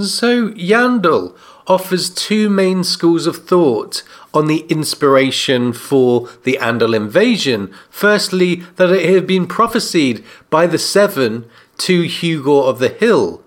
[0.00, 7.74] So, Yandel offers two main schools of thought on the inspiration for the Andal invasion.
[7.90, 13.42] Firstly, that it had been prophesied by the Seven to Hugor of the Hill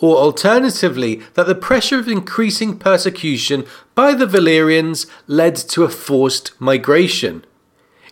[0.00, 6.58] or alternatively, that the pressure of increasing persecution by the Valyrians led to a forced
[6.60, 7.44] migration.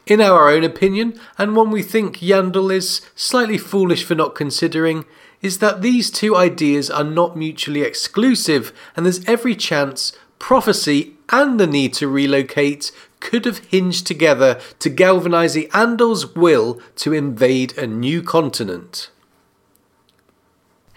[0.06, 5.04] In our own opinion, and one we think Yandel is slightly foolish for not considering,
[5.42, 11.58] is that these two ideas are not mutually exclusive, and there's every chance prophecy and
[11.58, 17.76] the need to relocate could have hinged together to galvanize the Andal's will to invade
[17.76, 19.10] a new continent.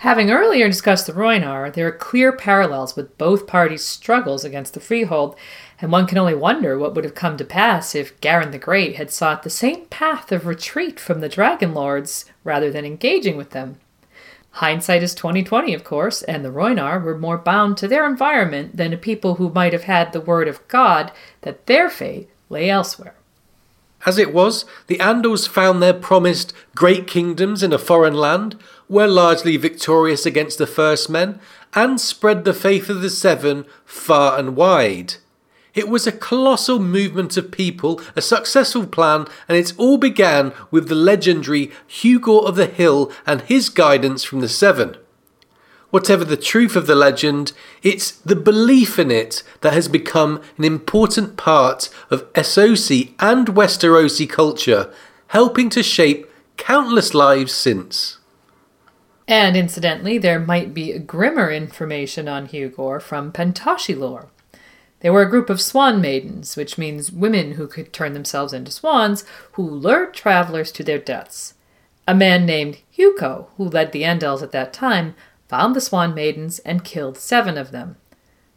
[0.01, 4.79] Having earlier discussed the Rhoynar, there are clear parallels with both parties' struggles against the
[4.79, 5.35] Freehold,
[5.79, 8.95] and one can only wonder what would have come to pass if Garin the Great
[8.95, 13.51] had sought the same path of retreat from the Dragon Lords rather than engaging with
[13.51, 13.77] them.
[14.53, 18.93] Hindsight is 2020, of course, and the Rhoynar were more bound to their environment than
[18.93, 21.11] a people who might have had the word of God
[21.41, 23.13] that their fate lay elsewhere.
[24.03, 28.57] As it was, the Andals found their promised great kingdoms in a foreign land,
[28.91, 31.39] were largely victorious against the First Men,
[31.73, 35.15] and spread the faith of the Seven far and wide.
[35.73, 40.89] It was a colossal movement of people, a successful plan, and it all began with
[40.89, 44.97] the legendary Hugor of the Hill and his guidance from the Seven.
[45.89, 50.65] Whatever the truth of the legend, it's the belief in it that has become an
[50.65, 54.93] important part of Essosi and Westerosi culture,
[55.27, 58.17] helping to shape countless lives since.
[59.31, 64.27] And incidentally, there might be grimmer information on Hugor from Pentoshi lore.
[64.99, 68.71] They were a group of swan maidens, which means women who could turn themselves into
[68.71, 69.23] swans,
[69.53, 71.53] who lured travelers to their deaths.
[72.05, 75.15] A man named Hewko, who led the Andals at that time,
[75.47, 77.95] found the Swan Maidens and killed seven of them.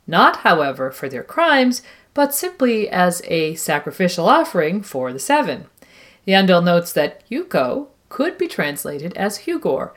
[0.09, 1.83] Not, however, for their crimes,
[2.15, 5.67] but simply as a sacrificial offering for the seven.
[6.27, 9.93] Yandel notes that Hewko could be translated as Hugor.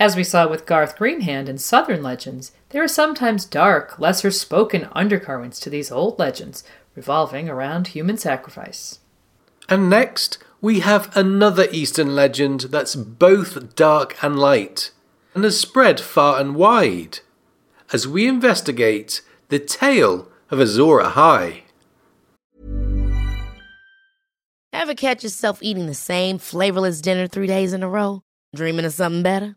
[0.00, 4.88] As we saw with Garth Greenhand in Southern legends, there are sometimes dark, lesser spoken
[4.92, 6.64] undercurrents to these old legends,
[6.96, 8.98] revolving around human sacrifice.
[9.68, 14.90] And next, we have another Eastern legend that's both dark and light
[15.32, 17.20] and has spread far and wide.
[17.92, 21.62] As we investigate the tale of Azor Ahai.
[24.72, 28.22] Ever catch yourself eating the same flavorless dinner three days in a row?
[28.54, 29.56] Dreaming of something better?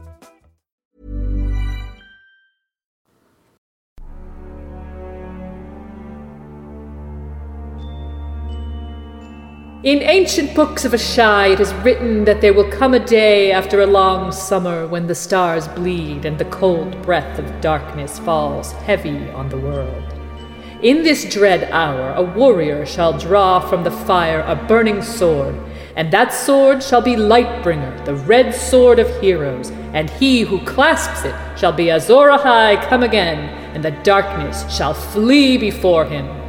[9.83, 13.81] In ancient books of Asshai, it is written that there will come a day after
[13.81, 19.27] a long summer when the stars bleed and the cold breath of darkness falls heavy
[19.31, 20.03] on the world.
[20.83, 25.55] In this dread hour, a warrior shall draw from the fire a burning sword,
[25.95, 31.25] and that sword shall be Lightbringer, the red sword of heroes, and he who clasps
[31.25, 36.40] it shall be Azor Ahai come again, and the darkness shall flee before him.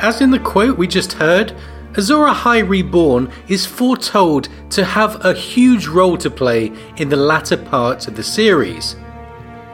[0.00, 1.52] As in the quote we just heard,
[1.96, 7.56] Azor Ahai Reborn is foretold to have a huge role to play in the latter
[7.56, 8.94] parts of the series.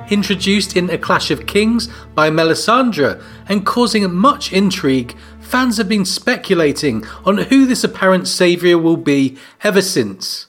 [0.08, 6.06] Introduced in A Clash of Kings by Melisandre and causing much intrigue, fans have been
[6.06, 10.46] speculating on who this apparent saviour will be ever since.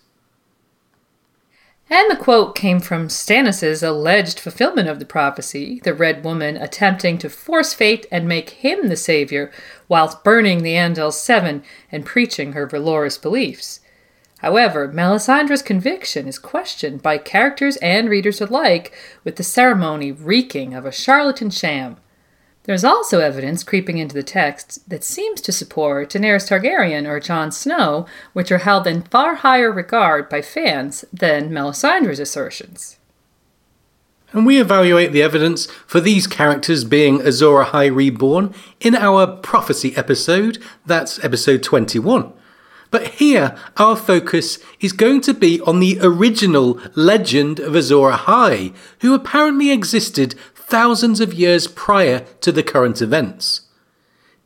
[1.87, 7.19] And the quote came from Stannis' alleged fulfillment of the prophecy, the Red Woman attempting
[7.19, 9.51] to force fate and make him the savior,
[9.87, 13.81] whilst burning the Andal Seven and preaching her Valorous beliefs.
[14.39, 18.91] However, Melisandre's conviction is questioned by characters and readers alike,
[19.23, 21.97] with the ceremony reeking of a charlatan sham.
[22.65, 27.51] There's also evidence creeping into the text that seems to support Daenerys Targaryen or Jon
[27.51, 32.97] Snow, which are held in far higher regard by fans than Melisandre's assertions.
[34.31, 39.95] And we evaluate the evidence for these characters being Azor Ahai Reborn in our prophecy
[39.95, 40.57] episode,
[40.87, 42.33] that's episode 21.
[42.89, 48.73] But here, our focus is going to be on the original legend of Azor Ahai,
[49.01, 50.33] who apparently existed
[50.67, 53.61] thousands of years prior to the current events.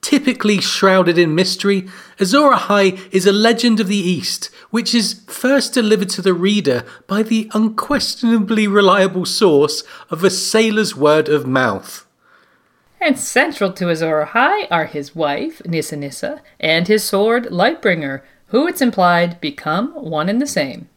[0.02, 1.88] Typically shrouded in mystery,
[2.20, 6.86] Azor Ahai is a legend of the East, which is first delivered to the reader
[7.08, 12.06] by the unquestionably reliable source of a sailor's word of mouth.
[13.02, 18.68] And central to Azor Ahai are his wife, Nissa Nissa, and his sword, Lightbringer, who
[18.68, 20.90] it's implied become one and the same.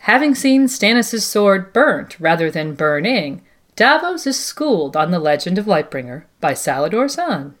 [0.00, 3.42] Having seen Stannis' sword burnt rather than burning,
[3.76, 7.54] Davos is schooled on the legend of Lightbringer by Salladhor Saan.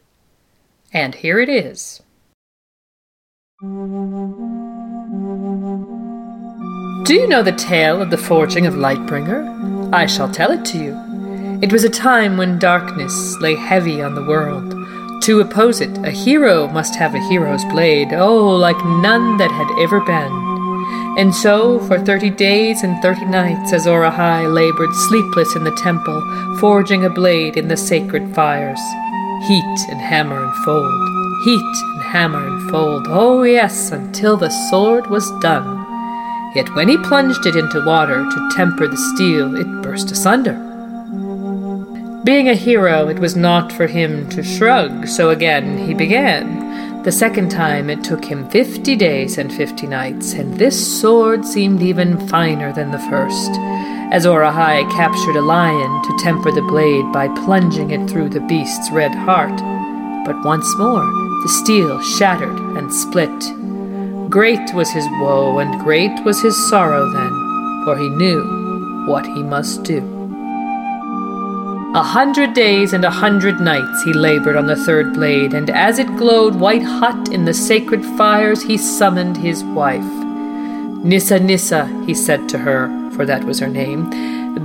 [0.92, 2.02] And here it is.
[7.04, 9.92] Do you know the tale of the forging of Lightbringer?
[9.92, 10.96] I shall tell it to you.
[11.60, 14.70] It was a time when darkness lay heavy on the world.
[15.24, 19.82] To oppose it, a hero must have a hero's blade, oh, like none that had
[19.82, 20.53] ever been.
[21.16, 26.20] And so, for thirty days and thirty nights, Azor Ahai labored sleepless in the temple,
[26.58, 28.80] forging a blade in the sacred fires.
[29.46, 35.06] Heat and hammer and fold, heat and hammer and fold, oh yes, until the sword
[35.08, 35.82] was done.
[36.56, 40.54] Yet when he plunged it into water to temper the steel, it burst asunder.
[42.24, 46.63] Being a hero, it was not for him to shrug, so again he began.
[47.04, 51.82] The second time it took him fifty days and fifty nights, and this sword seemed
[51.82, 53.50] even finer than the first.
[54.10, 58.90] Azor Ahai captured a lion to temper the blade by plunging it through the beast's
[58.90, 59.54] red heart.
[60.24, 61.04] But once more
[61.42, 63.38] the steel shattered and split.
[64.30, 69.42] Great was his woe, and great was his sorrow then, for he knew what he
[69.42, 70.13] must do.
[71.94, 76.00] A hundred days and a hundred nights he labored on the third blade, and as
[76.00, 80.02] it glowed white hot in the sacred fires, he summoned his wife.
[81.04, 84.10] Nissa Nissa, he said to her, for that was her name,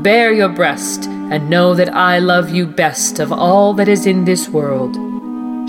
[0.02, 4.26] bare your breast, and know that I love you best of all that is in
[4.26, 4.96] this world.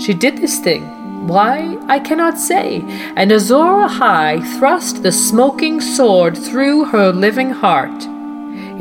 [0.01, 1.27] She did this thing.
[1.27, 2.81] Why, I cannot say.
[3.15, 8.07] And Azor Ahai thrust the smoking sword through her living heart.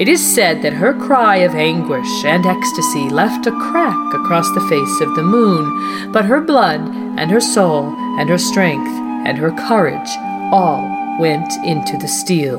[0.00, 4.66] It is said that her cry of anguish and ecstasy left a crack across the
[4.66, 6.80] face of the moon, but her blood
[7.18, 8.88] and her soul and her strength
[9.26, 10.08] and her courage
[10.52, 10.80] all
[11.20, 12.58] went into the steel.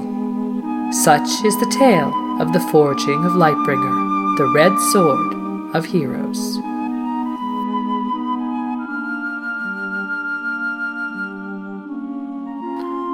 [0.94, 6.71] Such is the tale of the forging of Lightbringer, the red sword of heroes.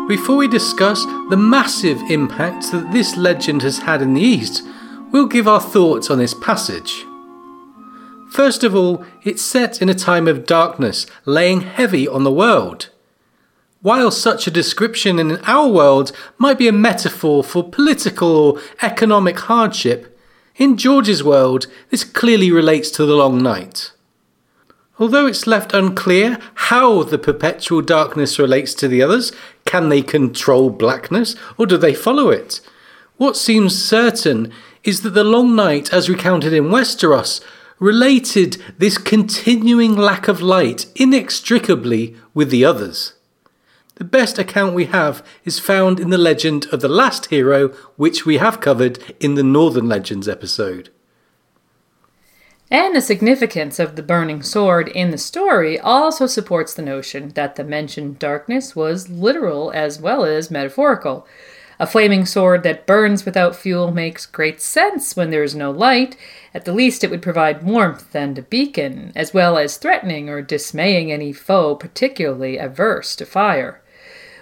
[0.08, 4.64] Before we discuss the massive impact that this legend has had in the East,
[5.12, 7.04] we'll give our thoughts on this passage.
[8.32, 12.88] First of all, it's set in a time of darkness, laying heavy on the world.
[13.82, 19.38] While such a description in our world might be a metaphor for political or economic
[19.40, 20.18] hardship,
[20.56, 23.92] in George's world this clearly relates to the long night.
[25.00, 29.32] Although it's left unclear how the perpetual darkness relates to the others,
[29.68, 32.62] can they control blackness or do they follow it?
[33.18, 34.52] What seems certain
[34.84, 37.42] is that the long night, as recounted in Westeros,
[37.78, 43.14] related this continuing lack of light inextricably with the others.
[43.96, 48.26] The best account we have is found in the legend of the last hero, which
[48.26, 50.90] we have covered in the Northern Legends episode.
[52.70, 57.56] And the significance of the burning sword in the story also supports the notion that
[57.56, 61.26] the mentioned darkness was literal as well as metaphorical.
[61.80, 66.18] A flaming sword that burns without fuel makes great sense when there is no light.
[66.54, 70.42] At the least, it would provide warmth and a beacon, as well as threatening or
[70.42, 73.82] dismaying any foe particularly averse to fire.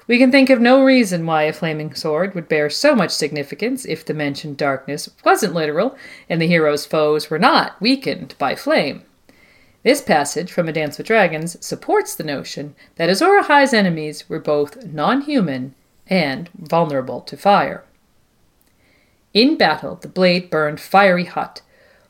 [0.07, 3.85] We can think of no reason why a flaming sword would bear so much significance
[3.85, 5.97] if the mentioned darkness wasn't literal
[6.29, 9.03] and the hero's foes were not weakened by flame.
[9.81, 14.39] This passage from A Dance with Dragons supports the notion that Azor Ahai's enemies were
[14.39, 15.73] both non human
[16.07, 17.83] and vulnerable to fire.
[19.33, 21.61] In battle, the blade burned fiery hot.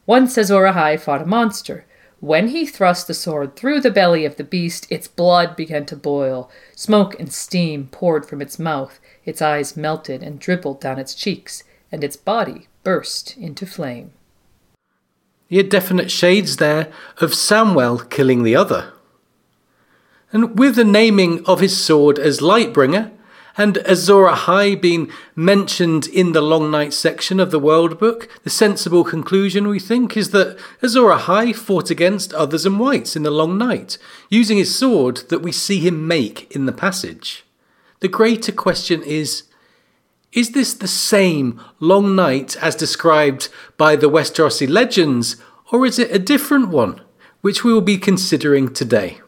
[0.06, 1.86] Once Azor Ahai fought a monster
[2.20, 5.96] when he thrust the sword through the belly of the beast, its blood began to
[5.96, 6.50] boil.
[6.76, 11.64] Smoke and steam poured from its mouth, its eyes melted and dribbled down its cheeks,
[11.92, 14.12] and its body burst into flame.
[15.48, 16.92] You had definite shades there
[17.22, 18.94] of Samwell killing the other.
[20.32, 23.12] And with the naming of his sword as Lightbringer,
[23.58, 28.50] and Azor Ahai being mentioned in the Long Night section of the World Book, the
[28.50, 33.32] sensible conclusion, we think, is that Azor Ahai fought against others and whites in the
[33.32, 33.98] Long Night,
[34.30, 37.46] using his sword that we see him make in the passage.
[38.02, 39.44] The greater question is
[40.36, 43.48] is this the same Long Night as described
[43.78, 45.38] by the Westerosi legends,
[45.72, 47.00] or is it a different one,
[47.40, 49.22] which we will be considering today?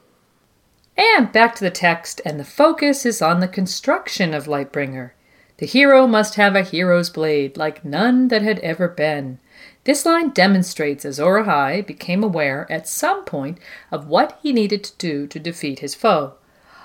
[0.97, 5.11] And back to the text, and the focus is on the construction of Lightbringer.
[5.57, 9.39] The hero must have a hero's blade, like none that had ever been.
[9.83, 13.59] This line demonstrates Azor Ahai became aware at some point
[13.91, 16.33] of what he needed to do to defeat his foe.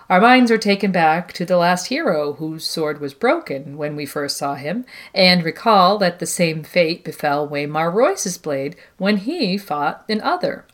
[0.08, 4.04] Our minds are taken back to the last hero whose sword was broken when we
[4.04, 4.84] first saw him,
[5.14, 10.66] and recall that the same fate befell Waymar Royce's blade when he fought an other.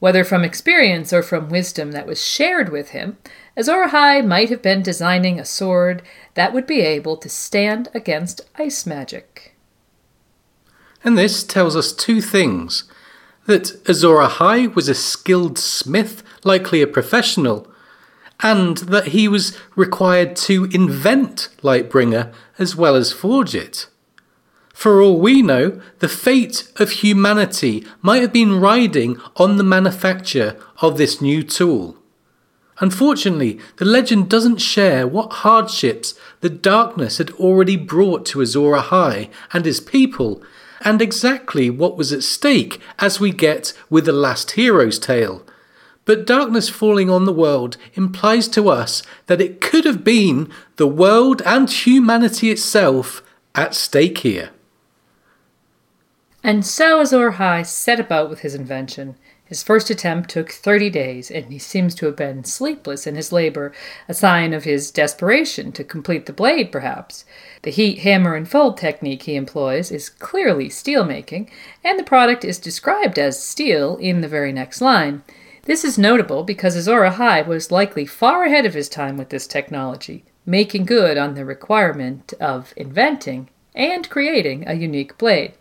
[0.00, 3.18] Whether from experience or from wisdom that was shared with him,
[3.56, 6.02] Azor Ahai might have been designing a sword
[6.34, 9.54] that would be able to stand against ice magic.
[11.04, 12.84] And this tells us two things
[13.46, 17.70] that Azor Ahai was a skilled smith, likely a professional,
[18.42, 23.86] and that he was required to invent Lightbringer as well as forge it.
[24.80, 30.56] For all we know, the fate of humanity might have been riding on the manufacture
[30.80, 31.98] of this new tool.
[32.78, 39.28] Unfortunately, the legend doesn't share what hardships the darkness had already brought to Azor Ahai
[39.52, 40.42] and his people,
[40.80, 45.44] and exactly what was at stake as we get with the last hero's tale.
[46.06, 50.86] But darkness falling on the world implies to us that it could have been the
[50.86, 53.22] world and humanity itself
[53.54, 54.48] at stake here.
[56.42, 59.16] And so Azor Ahai set about with his invention.
[59.44, 63.32] His first attempt took 30 days, and he seems to have been sleepless in his
[63.32, 63.72] labor,
[64.08, 67.24] a sign of his desperation to complete the blade, perhaps.
[67.62, 71.50] The heat, hammer, and fold technique he employs is clearly steel making,
[71.82, 75.24] and the product is described as steel in the very next line.
[75.64, 79.46] This is notable because Azor Ahai was likely far ahead of his time with this
[79.46, 85.54] technology, making good on the requirement of inventing and creating a unique blade.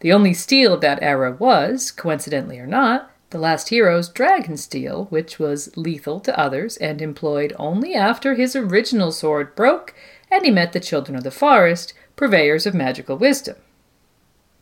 [0.00, 5.06] The only steel of that era was, coincidentally or not, the last hero's dragon steel,
[5.10, 9.94] which was lethal to others and employed only after his original sword broke
[10.30, 13.56] and he met the children of the forest, purveyors of magical wisdom.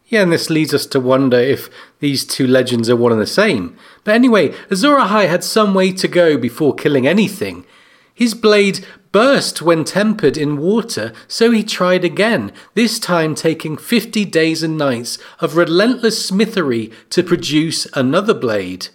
[0.09, 1.69] Yeah, and this leads us to wonder if
[1.99, 3.77] these two legends are one and the same.
[4.05, 7.67] But anyway, Azor Ahai had some way to go before killing anything.
[8.15, 14.27] His blade burst when tempered in water, so he tried again, this time taking 50
[14.27, 18.89] days and nights of relentless smithery to produce another blade.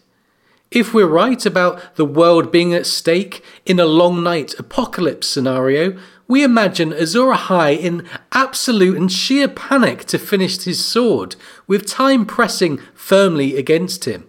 [0.69, 5.97] If we're right about the world being at stake in a long night apocalypse scenario,
[6.27, 12.27] we imagine Azor Ahai in absolute and sheer panic to finish his sword, with time
[12.27, 14.27] pressing firmly against him.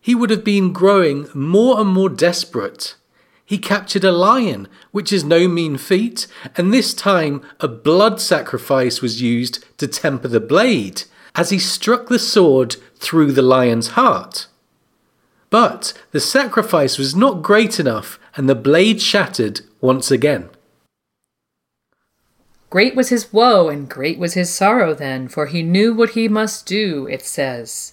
[0.00, 2.94] He would have been growing more and more desperate.
[3.52, 6.26] He captured a lion, which is no mean feat,
[6.56, 11.02] and this time a blood sacrifice was used to temper the blade,
[11.34, 14.46] as he struck the sword through the lion's heart.
[15.50, 20.48] But the sacrifice was not great enough, and the blade shattered once again.
[22.70, 26.26] Great was his woe, and great was his sorrow then, for he knew what he
[26.26, 27.92] must do, it says.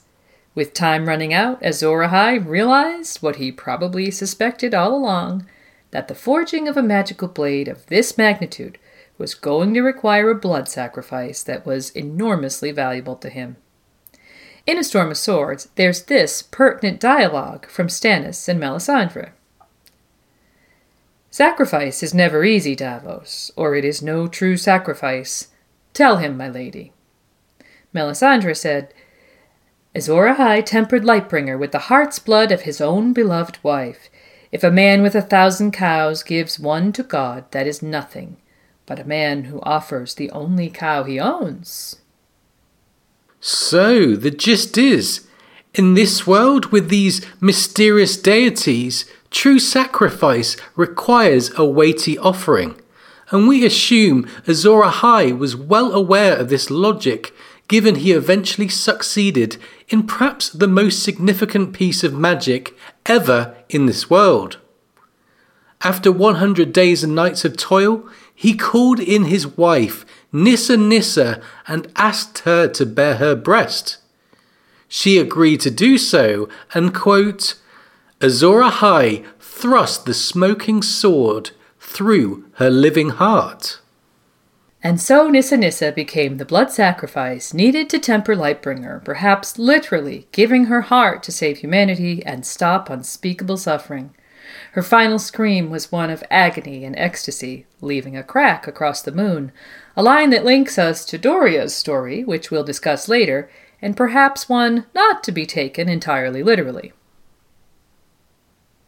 [0.60, 5.48] With time running out, Azor Ahai realized what he probably suspected all along
[5.92, 8.78] that the forging of a magical blade of this magnitude
[9.18, 13.56] was going to require a blood sacrifice that was enormously valuable to him.
[14.68, 19.30] In A Storm of Swords, there's this pertinent dialogue from Stannis and Melisandre.
[21.32, 25.48] Sacrifice is never easy, Davos, or it is no true sacrifice.
[25.94, 26.92] Tell him, my lady.
[27.96, 28.94] Melisandre said,
[29.96, 34.10] Azor Ahai tempered Lightbringer with the heart's blood of his own beloved wife.
[34.52, 38.38] If a man with a thousand cows gives one to God, that is nothing,
[38.86, 41.98] but a man who offers the only cow he owns.
[43.40, 45.28] So, the gist is
[45.74, 52.76] in this world with these mysterious deities, True sacrifice requires a weighty offering,
[53.30, 57.32] and we assume Azor Ahai was well aware of this logic,
[57.68, 59.58] given he eventually succeeded
[59.90, 62.76] in perhaps the most significant piece of magic
[63.06, 64.58] ever in this world.
[65.82, 71.92] After 100 days and nights of toil, he called in his wife, Nissa Nissa, and
[71.96, 73.98] asked her to bear her breast.
[74.88, 77.56] She agreed to do so, and quote,
[78.22, 83.80] Azor Ahai thrust the smoking sword through her living heart.
[84.82, 90.66] And so Nissa Nissa became the blood sacrifice needed to temper Lightbringer, perhaps literally giving
[90.66, 94.16] her heart to save humanity and stop unspeakable suffering.
[94.72, 99.52] Her final scream was one of agony and ecstasy, leaving a crack across the moon,
[99.98, 103.50] a line that links us to Doreah's story, which we'll discuss later,
[103.82, 106.94] and perhaps one not to be taken entirely literally.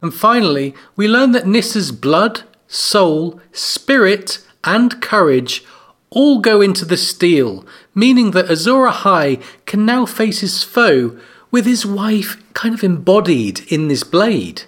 [0.02, 5.64] And finally, we learn that Nissa's blood, soul, spirit, and courage
[6.12, 11.18] all go into the steel, meaning that Azor Ahai can now face his foe
[11.50, 14.64] with his wife kind of embodied in this blade.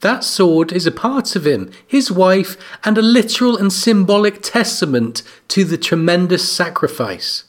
[0.00, 5.22] That sword is a part of him, his wife, and a literal and symbolic testament
[5.48, 7.44] to the tremendous sacrifice.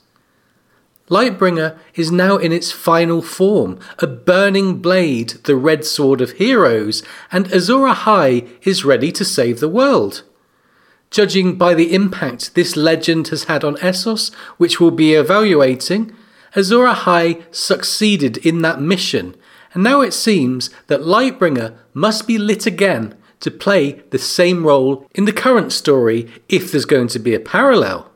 [1.09, 7.03] Lightbringer is now in its final form, a burning blade, the red sword of heroes,
[7.31, 10.23] and Azor Ahai is ready to save the world.
[11.09, 16.13] Judging by the impact this legend has had on Essos, which we'll be evaluating,
[16.55, 19.35] Azor Ahai succeeded in that mission,
[19.73, 25.07] and now it seems that Lightbringer must be lit again to play the same role
[25.13, 28.11] in the current story if there's going to be a parallel.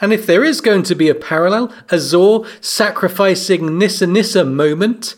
[0.00, 5.16] And if there is going to be a parallel, Azor sacrificing Nissa Nissa moment,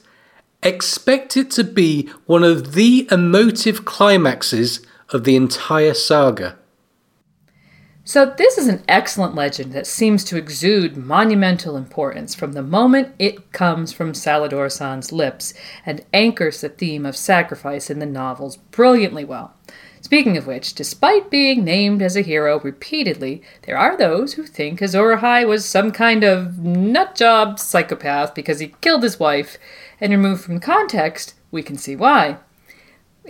[0.62, 6.58] expect it to be one of the emotive climaxes of the entire saga.
[8.03, 13.14] So, this is an excellent legend that seems to exude monumental importance from the moment
[13.18, 15.53] it comes from Salladhor Saan's lips
[15.84, 19.55] and anchors the theme of sacrifice in the novels brilliantly well.
[20.01, 24.80] Speaking of which, despite being named as a hero repeatedly, there are those who think
[24.80, 29.59] Azor Ahai was some kind of nutjob psychopath because he killed his wife,
[30.01, 32.38] and removed from context, we can see why.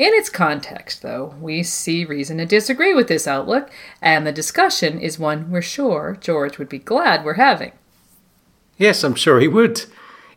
[0.01, 3.71] In its context, though, we see reason to disagree with this outlook,
[4.01, 7.73] and the discussion is one we're sure George would be glad we're having.
[8.79, 9.85] Yes, I'm sure he would.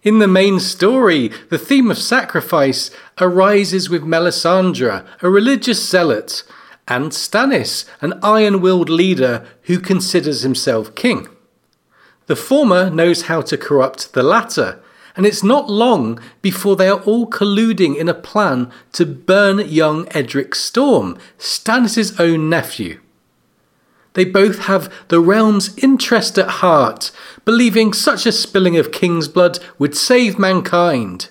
[0.03, 2.91] In the main story, the theme of sacrifice
[3.21, 6.43] arises with Melisandre, a religious zealot,
[6.85, 11.29] and Stannis, an iron willed leader who considers himself king.
[12.25, 14.82] The former knows how to corrupt the latter,
[15.15, 20.07] and it's not long before they are all colluding in a plan to burn young
[20.11, 22.99] Edric Storm, Stannis' own nephew.
[24.13, 27.11] They both have the realm's interest at heart,
[27.45, 31.29] believing such a spilling of king's blood would save mankind.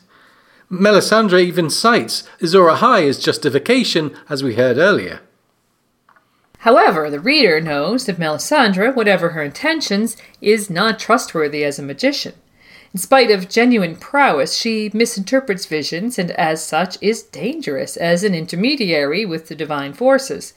[0.70, 5.20] Melisandre even cites Azor Ahai as justification, as we heard earlier.
[6.60, 12.34] However, the reader knows that Melisandre, whatever her intentions, is not trustworthy as a magician.
[12.94, 18.34] In spite of genuine prowess, she misinterprets visions and, as such, is dangerous as an
[18.34, 20.52] intermediary with the divine forces.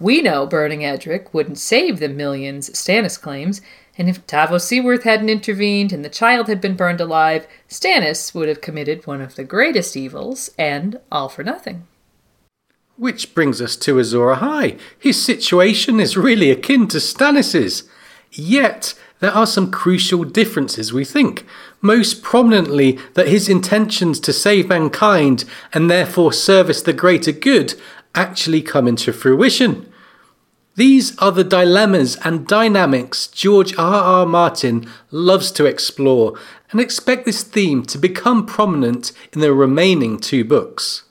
[0.00, 3.60] We know burning Edric wouldn't save the millions Stannis claims,
[3.98, 8.48] and if Davos Seaworth hadn't intervened and the child had been burned alive, Stannis would
[8.48, 11.86] have committed one of the greatest evils, and all for nothing.
[12.96, 14.78] Which brings us to Azor Ahai.
[14.98, 17.88] His situation is really akin to Stannis's.
[18.32, 21.46] Yet, there are some crucial differences, we think.
[21.84, 27.74] Most prominently, that his intentions to save mankind and therefore service the greater good
[28.14, 29.92] actually come into fruition.
[30.76, 34.02] These are the dilemmas and dynamics George R.
[34.02, 34.24] R.
[34.24, 36.38] Martin loves to explore,
[36.70, 41.02] and expect this theme to become prominent in the remaining two books.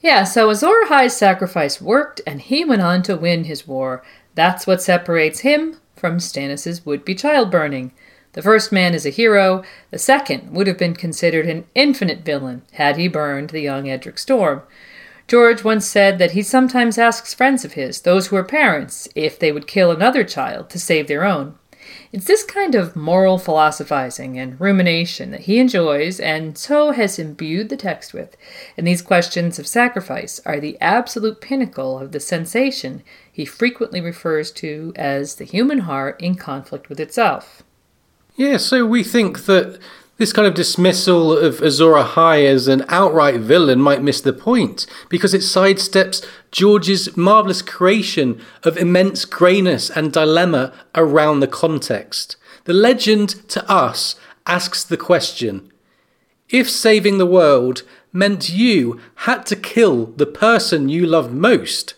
[0.00, 4.04] Yeah, so Azor Ahai's sacrifice worked, and he went on to win his war.
[4.36, 7.90] That's what separates him from Stannis' would-be child burning.
[8.38, 12.62] The first man is a hero, the second would have been considered an infinite villain
[12.74, 14.62] had he burned the young Edric Storm.
[15.26, 19.40] George once said that he sometimes asks friends of his, those who are parents, if
[19.40, 21.58] they would kill another child to save their own.
[22.12, 27.70] It's this kind of moral philosophizing and rumination that he enjoys and so has imbued
[27.70, 28.36] the text with,
[28.76, 34.52] and these questions of sacrifice are the absolute pinnacle of the sensation he frequently refers
[34.52, 37.64] to as the human heart in conflict with itself.
[38.38, 39.80] Yeah, so we think that
[40.16, 44.86] this kind of dismissal of Azor Ahai as an outright villain might miss the point,
[45.08, 52.36] because it sidesteps George's marvellous creation of immense greyness and dilemma around the context.
[52.62, 54.14] The legend to us
[54.46, 55.72] asks the question
[56.48, 57.82] if saving the world
[58.12, 61.96] meant you had to kill the person you loved most,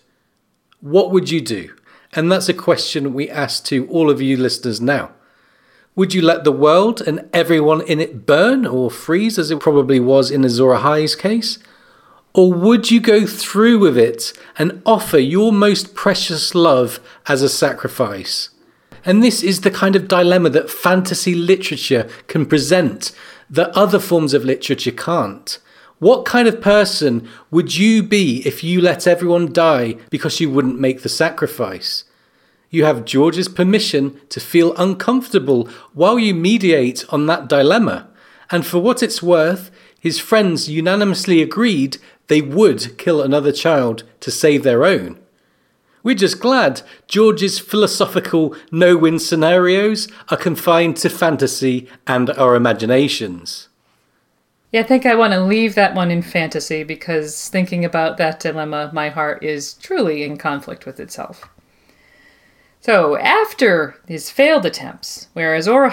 [0.81, 1.75] what would you do?
[2.15, 5.13] And that's a question we ask to all of you listeners now.
[5.97, 9.99] Would you let the world and everyone in it burn or freeze, as it probably
[9.99, 11.59] was in Azor Ahai's case?
[12.33, 17.49] Or would you go through with it and offer your most precious love as a
[17.49, 18.51] sacrifice?
[19.05, 23.13] And this is the kind of dilemma that fantasy literature can present
[23.49, 25.59] that other forms of literature can't.
[25.99, 30.79] What kind of person would you be if you let everyone die because you wouldn't
[30.79, 32.05] make the sacrifice?
[32.71, 38.09] You have George's permission to feel uncomfortable while you mediate on that dilemma.
[38.51, 41.99] And for what it's worth, his friends unanimously agreed
[42.29, 45.19] they would kill another child to save their own.
[46.03, 53.69] We're just glad George's philosophical no win scenarios are confined to fantasy and our imaginations.
[54.73, 58.39] Yeah, I think I want to leave that one in fantasy because thinking about that
[58.39, 61.49] dilemma, my heart is truly in conflict with itself.
[62.83, 65.93] So, after his failed attempts, where Azor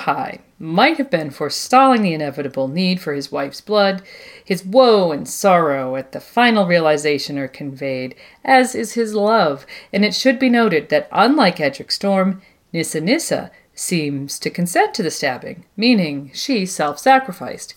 [0.58, 4.02] might have been forestalling the inevitable need for his wife's blood,
[4.44, 8.16] his woe and sorrow at the final realization are conveyed,
[8.46, 13.52] as is his love, and it should be noted that unlike Edric Storm, Nissa Nissa
[13.76, 17.76] seems to consent to the stabbing, meaning she self sacrificed.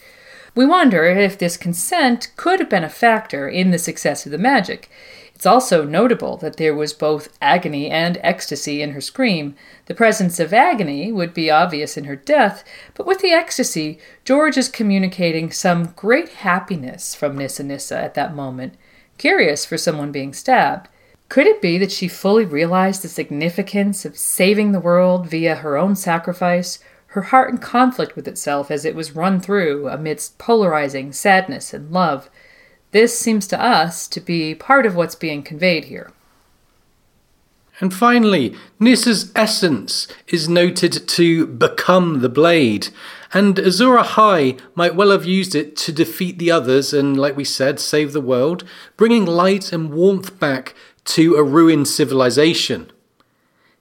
[0.54, 4.38] We wonder if this consent could have been a factor in the success of the
[4.38, 4.88] magic.
[5.40, 9.54] It's also notable that there was both agony and ecstasy in her scream.
[9.86, 12.62] The presence of agony would be obvious in her death,
[12.92, 18.34] but with the ecstasy, George is communicating some great happiness from Nissa Nissa at that
[18.34, 18.74] moment.
[19.16, 20.90] Curious for someone being stabbed.
[21.30, 25.78] Could it be that she fully realized the significance of saving the world via her
[25.78, 31.14] own sacrifice, her heart in conflict with itself as it was run through amidst polarizing
[31.14, 32.28] sadness and love?
[32.92, 36.10] This seems to us to be part of what's being conveyed here.
[37.80, 42.88] And finally, Nissa's essence is noted to become the blade,
[43.32, 47.44] and Azor Ahai might well have used it to defeat the others and, like we
[47.44, 48.64] said, save the world,
[48.98, 50.74] bringing light and warmth back
[51.04, 52.92] to a ruined civilization.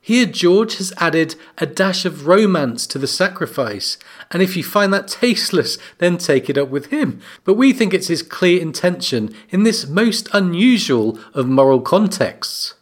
[0.09, 3.99] Here, George has added a dash of romance to the sacrifice,
[4.31, 7.21] and if you find that tasteless, then take it up with him.
[7.43, 12.73] But we think it's his clear intention in this most unusual of moral contexts.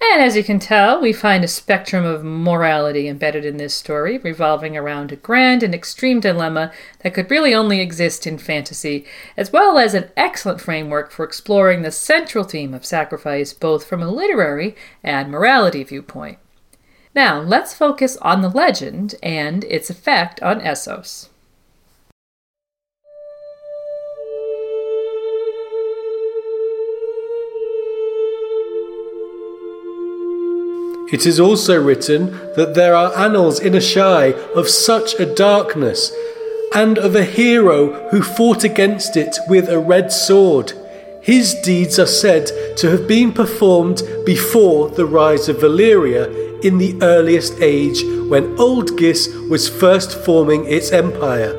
[0.00, 4.18] And as you can tell, we find a spectrum of morality embedded in this story,
[4.18, 9.04] revolving around a grand and extreme dilemma that could really only exist in fantasy,
[9.36, 14.00] as well as an excellent framework for exploring the central theme of sacrifice both from
[14.00, 16.38] a literary and morality viewpoint.
[17.14, 21.28] Now, let's focus on the legend and its effect on Essos.
[31.10, 36.12] It is also written that there are annals in Asshai of such a darkness,
[36.74, 40.72] and of a hero who fought against it with a red sword.
[41.22, 46.98] His deeds are said to have been performed before the rise of Valyria in the
[47.02, 51.52] earliest age when Old Gis was first forming its empire.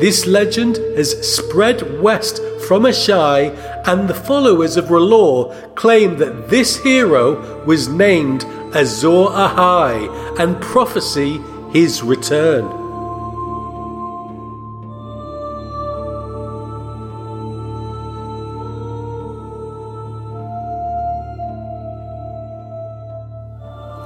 [0.00, 3.54] This legend has spread west from Asshai,
[3.86, 8.44] and the followers of R'hllor claim that this hero was named
[8.74, 11.38] Azor Ahai and prophesy
[11.72, 12.64] his return.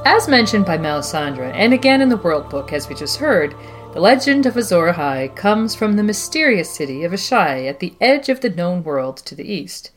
[0.05, 3.55] As mentioned by Melisandre, and again in the World Book, as we just heard,
[3.93, 8.29] the legend of Azor Ahai comes from the mysterious city of Asshai at the edge
[8.29, 9.93] of the known world to the east.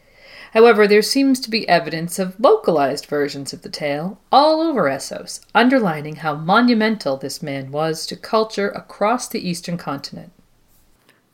[0.53, 5.41] However, there seems to be evidence of localized versions of the tale all over Essos,
[5.53, 10.31] underlining how monumental this man was to culture across the eastern continent.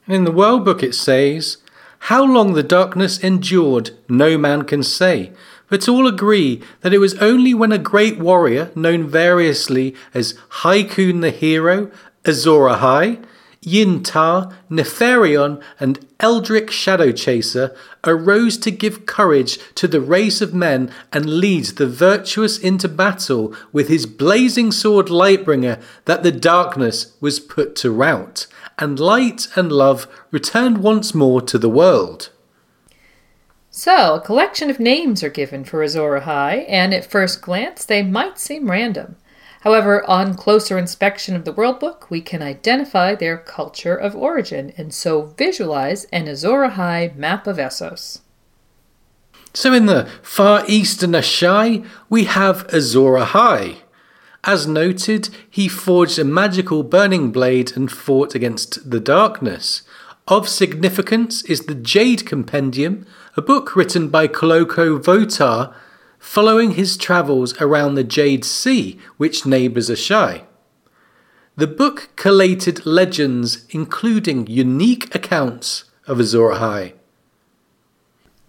[0.07, 1.57] In the World Book it says,
[1.99, 5.32] How long the darkness endured, no man can say,
[5.70, 11.22] but all agree that it was only when a great warrior, known variously as Hyrkoon
[11.22, 11.89] the Hero,
[12.26, 13.24] Azor Ahai,
[13.66, 20.91] Yin-Tar, Neferion, and Eldric Shadow Chaser arose to give courage to the race of men
[21.11, 27.39] and lead the virtuous into battle with his blazing sword Lightbringer that the darkness was
[27.39, 28.47] put to rout,
[28.78, 32.30] and light and love returned once more to the world.
[33.78, 38.03] So, a collection of names are given for Azor Ahai, and at first glance they
[38.03, 39.18] might seem random.
[39.66, 44.72] However, on closer inspection of the World Book, we can identify their culture of origin
[44.78, 48.20] and so visualize an Azor Ahai map of Essos.
[49.55, 53.78] So in the far eastern Asshai, we have Azor Ahai.
[54.43, 59.82] As noted, he forged a magical burning blade and fought against the darkness.
[60.28, 65.74] Of significance is the Jade Compendium, a book written by Colloquo Votar
[66.26, 70.43] following his travels around the Jade Sea, which neighbours Asshai.
[71.55, 76.93] The book collated legends including unique accounts of Azor Ahai.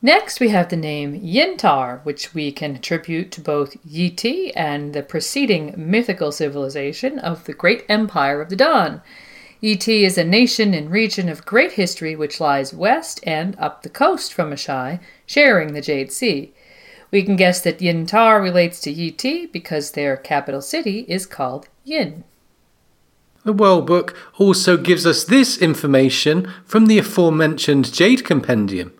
[0.02, 4.92] Next, we have the name Yin-Tar, which we can attribute to both Yi Ti and
[4.92, 9.02] the preceding mythical civilization of the Great Empire of the Dawn.
[9.60, 13.82] Yi Ti is a nation and region of great history which lies west and up
[13.82, 16.52] the coast from Asshai, sharing the Jade Sea.
[17.10, 21.68] We can guess that Yin-Tar relates to Yi Ti because their capital city is called
[21.84, 22.24] Yin.
[23.44, 28.92] The World Book also gives us this information from the aforementioned Jade Compendium.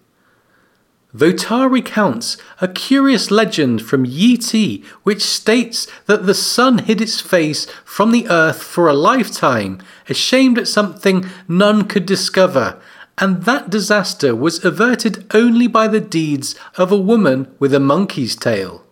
[1.17, 7.21] Votar recounts a curious legend from Yi Ti which states that the sun hid its
[7.21, 12.79] face from the earth for a lifetime, ashamed at something none could discover,
[13.19, 18.37] and that disaster was averted only by the deeds of a woman with a monkey's
[18.37, 18.83] tail.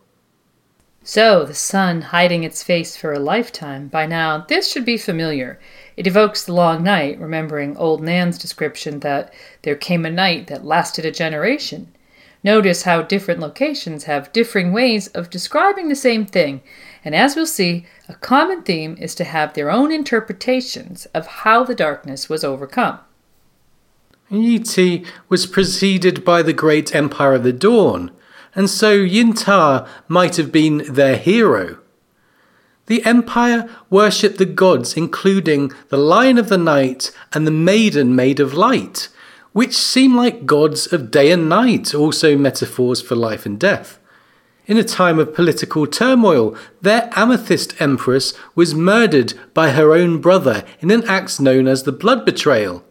[1.06, 3.88] So, the sun hiding its face for a lifetime.
[3.88, 5.60] By now, this should be familiar.
[5.98, 9.30] It evokes the long night, remembering old Nan's description that
[9.62, 11.94] there came a night that lasted a generation.
[12.42, 16.62] Notice how different locations have differing ways of describing the same thing,
[17.04, 21.64] and as we'll see, a common theme is to have their own interpretations of how
[21.64, 22.98] the darkness was overcome.
[24.30, 28.10] Yi Ti was preceded by the great Empire of the Dawn,
[28.54, 31.78] and so Yin-Tar might have been their hero.
[32.86, 38.40] The Empire worshipped the gods, including the Lion of the Night and the Maiden Made
[38.40, 39.08] of Light,
[39.52, 43.98] which seem like gods of day and night, also metaphors for life and death.
[44.66, 50.64] In a time of political turmoil, their Amethyst Empress was murdered by her own brother
[50.80, 52.82] in an act known as the Blood Betrayal.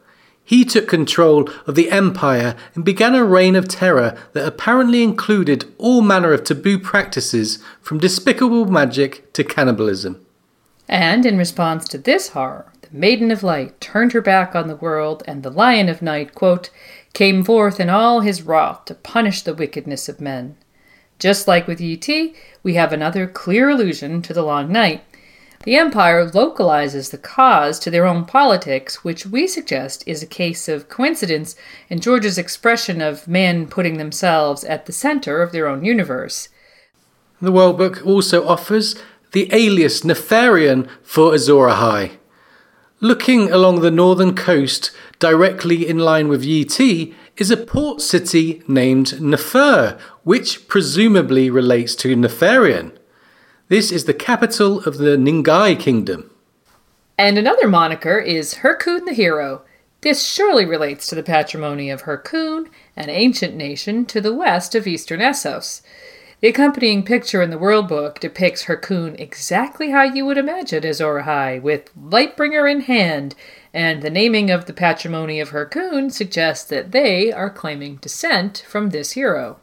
[0.46, 5.66] He took control of the empire and began a reign of terror that apparently included
[5.78, 10.26] all manner of taboo practices, from despicable magic to cannibalism.
[10.90, 14.76] And in response to this horror, the Maiden of Light turned her back on the
[14.76, 16.70] world, and the Lion of Night, quote,
[17.14, 20.58] came forth in all his wrath to punish the wickedness of men.
[21.20, 22.34] Just like with Ti,
[22.64, 25.04] we have another clear allusion to the long night.
[25.64, 30.68] The Empire localizes the cause to their own politics, which we suggest is a case
[30.68, 31.56] of coincidence
[31.90, 36.50] in George's expression of men putting themselves at the center of their own universe.
[37.42, 39.02] The World Book also offers
[39.32, 42.18] the alias Neferion for Azor Ahai.
[43.00, 48.62] Looking along the northern coast, directly in line with Yi Ti, is a port city
[48.68, 52.92] named Nefer, which presumably relates to Neferion.
[53.70, 56.30] This is the capital of the N'ghai Kingdom.
[57.18, 59.62] And another moniker is Hyrkoon the Hero.
[60.02, 64.86] This surely relates to the patrimony of Hyrkoon, an ancient nation to the west of
[64.86, 65.82] eastern Essos.
[66.42, 71.22] The accompanying picture in the World Book depicts Hyrkoon exactly how you would imagine Azor
[71.22, 73.34] Ahai, with Lightbringer in hand,
[73.74, 78.90] and the naming of the patrimony of Hyrkoon suggests that they are claiming descent from
[78.90, 79.62] this hero.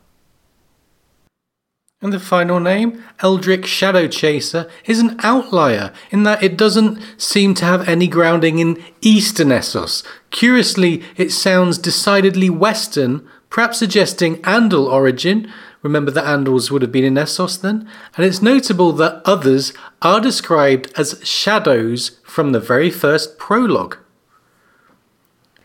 [2.02, 7.54] And the final name, Eldric Shadow Chaser, is an outlier in that it doesn't seem
[7.54, 10.02] to have any grounding in Eastern Essos.
[10.30, 17.04] Curiously, it sounds decidedly Western, perhaps suggesting Andal origin, Remember that Andals would have been
[17.04, 17.88] in Essos then?
[18.16, 19.72] And it's notable that others
[20.02, 23.96] are described as shadows from the very first prologue.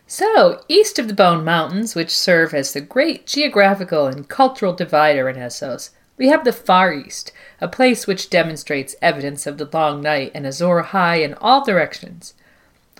[0.06, 5.28] So, east of the Bone Mountains, which serve as the great geographical and cultural divider
[5.28, 10.00] in Essos, we have the Far East, a place which demonstrates evidence of the long
[10.00, 12.34] night and Azor Ahai in all directions.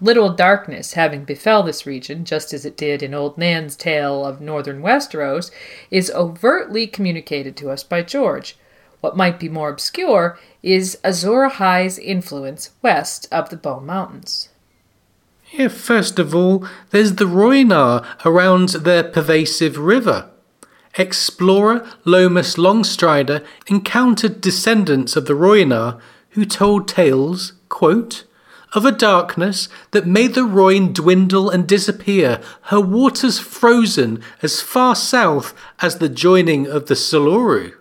[0.01, 4.43] Little darkness having befell this region, just as it did in Old Nan's tale of
[4.43, 5.51] northern Westeros,
[5.91, 8.57] is overtly communicated to us by George.
[9.01, 14.51] What might be more obscure is Azor Ahai's influence west of the Bone Mountains.
[15.51, 20.29] Yeah, first of all, there's the Rhoynar around their pervasive river.
[20.99, 28.25] Explorer Lomas Longstrider encountered descendants of the Rhoynar who told tales, quote,
[28.73, 34.95] of a darkness that made the Rhoyne dwindle and disappear, her waters frozen as far
[34.95, 37.75] south as the joining of the Selhoru.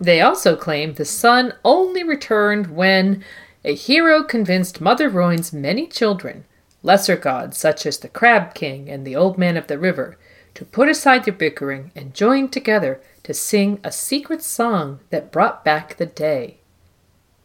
[0.00, 3.24] They also claim the sun only returned when
[3.64, 6.44] a hero convinced Mother Rhoyne's many children,
[6.82, 10.16] lesser gods such as the Crab King and the Old Man of the River,
[10.54, 15.64] to put aside their bickering and join together to sing a secret song that brought
[15.64, 16.58] back the day.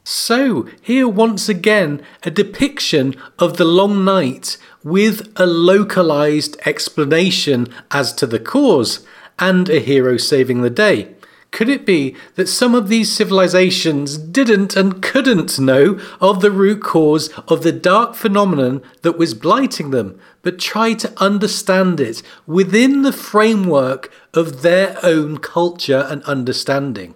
[0.03, 8.13] So, here once again, a depiction of the long night with a localized explanation as
[8.13, 9.05] to the cause
[9.39, 11.14] and a hero saving the day.
[11.55, 16.83] Could it be that some of these civilizations didn't and couldn't know of the root
[16.83, 23.03] cause of the dark phenomenon that was blighting them, but tried to understand it within
[23.03, 27.15] the framework of their own culture and understanding?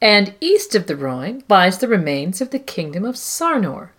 [0.00, 3.90] And east of the Rhoyne lies the remains of the kingdom of Sarnor.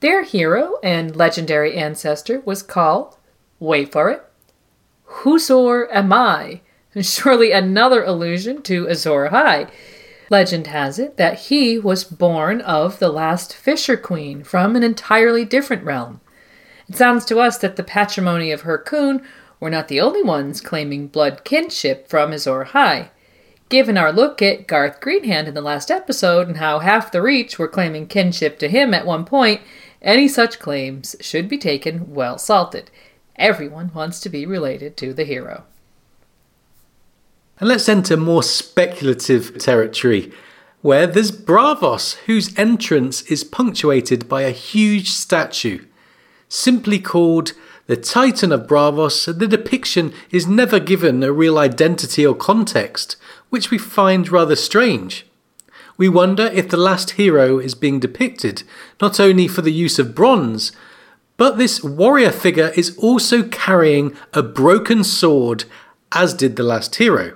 [0.00, 3.16] Their hero and legendary ancestor was called,
[3.60, 4.24] wait for it,
[5.22, 6.62] Huzhor Amai,
[7.02, 9.68] surely another allusion to Azor Ahai.
[10.30, 15.44] Legend has it that he was born of the last Fisher Queen from an entirely
[15.44, 16.20] different realm.
[16.88, 19.24] It sounds to us that the patrimony of Hyrkoon
[19.60, 23.10] were not the only ones claiming blood kinship from Azor Ahai.
[23.68, 27.58] Given our look at Garth Greenhand in the last episode and how half the Reach
[27.58, 29.60] were claiming kinship to him at one point,
[30.00, 32.90] any such claims should be taken well salted.
[33.36, 35.64] Everyone wants to be related to the hero.
[37.58, 40.30] And let's enter more speculative territory,
[40.82, 45.84] where there's Braavos, whose entrance is punctuated by a huge statue,
[46.48, 47.52] simply called
[47.86, 53.16] the Titan of Braavos, The depiction is never given a real identity or context,
[53.48, 55.24] which we find rather strange.
[55.96, 58.64] We wonder if the last hero is being depicted
[59.00, 60.72] not only for the use of bronze,
[61.36, 65.64] but this warrior figure is also carrying a broken sword,
[66.12, 67.35] as did the last hero.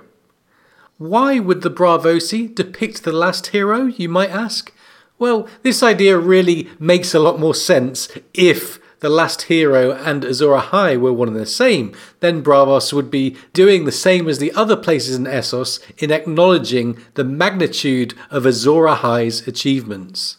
[1.01, 4.71] Why would the Braavosi depict the last hero, you might ask?
[5.17, 10.49] Well, this idea really makes a lot more sense if the last hero and Azor
[10.49, 14.51] Ahai were one and the same, then Braavos would be doing the same as the
[14.51, 20.37] other places in Essos in acknowledging the magnitude of Azor Ahai's achievements.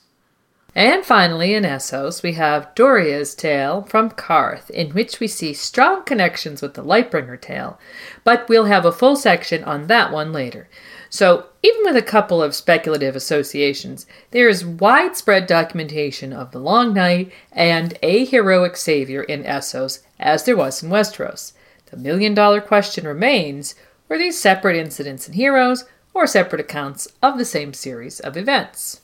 [0.74, 6.02] And finally, in Essos, we have Doreah's tale from Qarth, in which we see strong
[6.04, 7.78] connections with the Lightbringer tale,
[8.24, 10.68] but we'll have a full section on that one later.
[11.10, 16.94] So, even with a couple of speculative associations, there is widespread documentation of the Long
[16.94, 21.52] Night and a heroic savior in Essos, as there was in Westeros.
[21.90, 23.74] The million dollar question remains
[24.08, 29.02] Were these separate incidents and heroes, or separate accounts of the same series of events?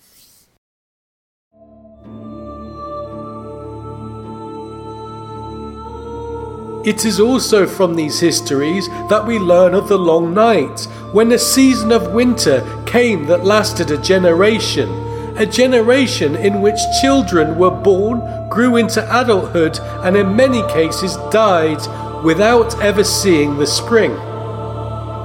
[6.84, 11.38] It is also from these histories that we learn of the long night, when a
[11.38, 14.88] season of winter came that lasted a generation,
[15.36, 21.80] a generation in which children were born, grew into adulthood, and in many cases died
[22.22, 24.12] without ever seeing the spring.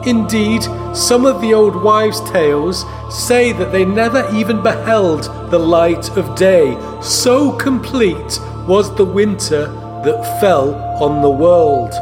[0.07, 0.63] Indeed,
[0.95, 6.35] some of the old wives' tales say that they never even beheld the light of
[6.35, 9.67] day, so complete was the winter
[10.03, 11.93] that fell on the world.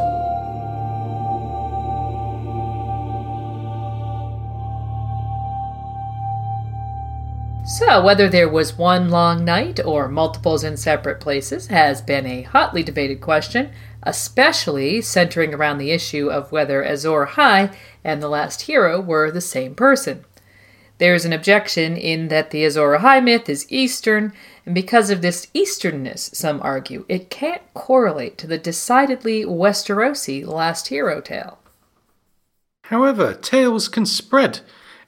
[7.64, 12.42] So, whether there was one long night or multiples in separate places has been a
[12.42, 13.70] hotly debated question,
[14.02, 17.74] especially centering around the issue of whether Azor Ahai
[18.04, 20.24] and the last hero were the same person.
[20.98, 24.32] There is an objection in that the Azor Ahai myth is Eastern,
[24.64, 30.88] and because of this Easternness, some argue, it can't correlate to the decidedly Westerosi last
[30.88, 31.58] hero tale.
[32.84, 34.60] However, tales can spread,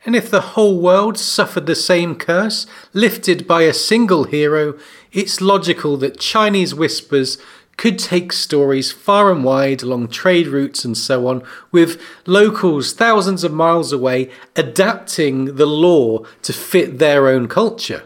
[0.04, 4.78] and if the whole world suffered the same curse, lifted by a single hero,
[5.12, 7.38] it's logical that Chinese whispers
[7.76, 13.44] could take stories far and wide along trade routes and so on, with locals thousands
[13.44, 18.04] of miles away adapting the lore to fit their own culture.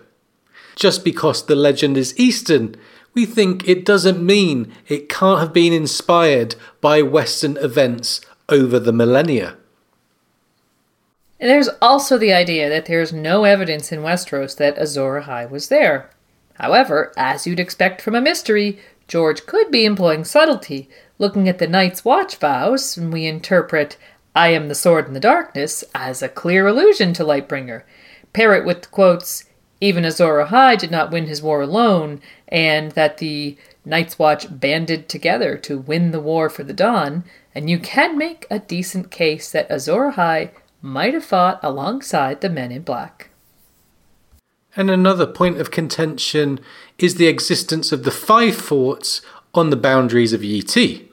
[0.78, 2.76] Just because the legend is Eastern,
[3.12, 8.92] we think it doesn't mean it can't have been inspired by Western events over the
[8.92, 9.56] millennia.
[11.40, 16.10] There's also the idea that there's no evidence in Westeros that Azor Ahai was there.
[16.54, 21.66] However, as you'd expect from a mystery, George could be employing subtlety, looking at the
[21.66, 23.96] Night's Watch vows, and we interpret
[24.32, 27.82] I am the sword in the darkness as a clear allusion to Lightbringer.
[28.32, 29.42] Pair it with the quotes,
[29.80, 35.08] even Azor Ahai did not win his war alone, and that the Night's Watch banded
[35.08, 37.24] together to win the war for the Dawn,
[37.54, 40.50] and you can make a decent case that Azor Ahai
[40.82, 43.30] might have fought alongside the men in black.
[44.76, 46.60] And another point of contention
[46.98, 49.22] is the existence of the five forts
[49.54, 51.07] on the boundaries of Yi Ti.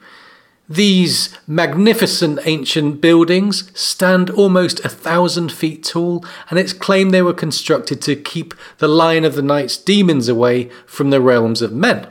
[0.68, 7.32] These magnificent ancient buildings stand almost a thousand feet tall, and it's claimed they were
[7.32, 12.08] constructed to keep the Lion of the Night's demons away from the realms of men.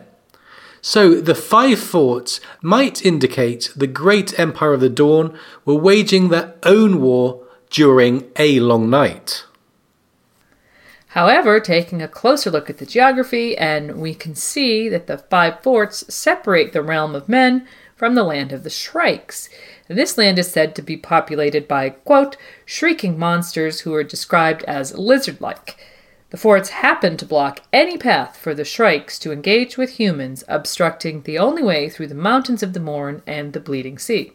[0.82, 6.54] So the five forts might indicate the great Empire of the Dawn were waging their
[6.64, 9.44] own war during a long night.
[11.08, 15.62] However, taking a closer look at the geography, and we can see that the five
[15.62, 19.50] forts separate the realm of men from the land of the Shrykes.
[19.88, 24.98] This land is said to be populated by, quote, shrieking monsters who are described as
[24.98, 25.78] lizard like.
[26.32, 31.22] The forts happen to block any path for the Shrykes to engage with humans, obstructing
[31.22, 34.34] the only way through the mountains of the Morn and the Bleeding Sea.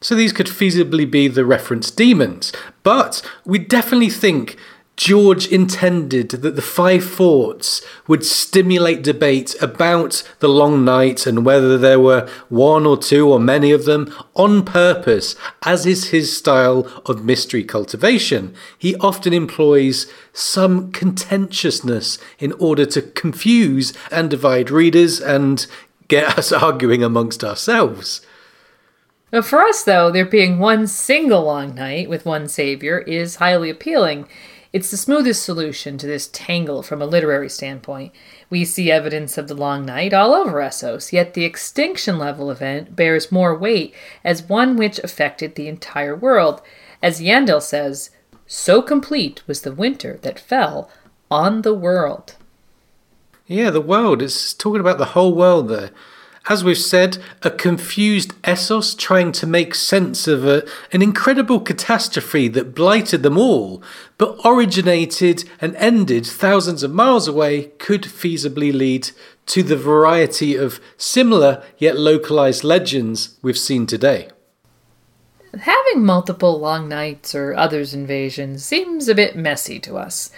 [0.00, 2.52] So these could feasibly be the reference demons,
[2.82, 4.56] but we definitely think
[4.96, 11.78] George intended that the five forts would stimulate debate about the long night and whether
[11.78, 15.34] there were one or two or many of them on purpose,
[15.64, 18.54] as is his style of mystery cultivation.
[18.78, 25.66] He often employs some contentiousness in order to confuse and divide readers and
[26.08, 28.20] get us arguing amongst ourselves.
[29.42, 34.28] For us, though, there being one single long night with one savior is highly appealing.
[34.72, 38.12] It's the smoothest solution to this tangle from a literary standpoint.
[38.48, 42.96] We see evidence of the long night all over Essos, yet the extinction level event
[42.96, 43.94] bears more weight
[44.24, 46.62] as one which affected the entire world.
[47.02, 48.10] As Yandel says,
[48.46, 50.90] so complete was the winter that fell
[51.30, 52.36] on the world.
[53.46, 54.22] Yeah, the world.
[54.22, 55.90] It's talking about the whole world there.
[56.48, 62.48] As we've said, a confused Essos trying to make sense of a, an incredible catastrophe
[62.48, 63.80] that blighted them all,
[64.18, 69.10] but originated and ended thousands of miles away, could feasibly lead
[69.46, 74.28] to the variety of similar yet localized legends we've seen today.
[75.56, 80.30] Having multiple long nights or others invasions seems a bit messy to us.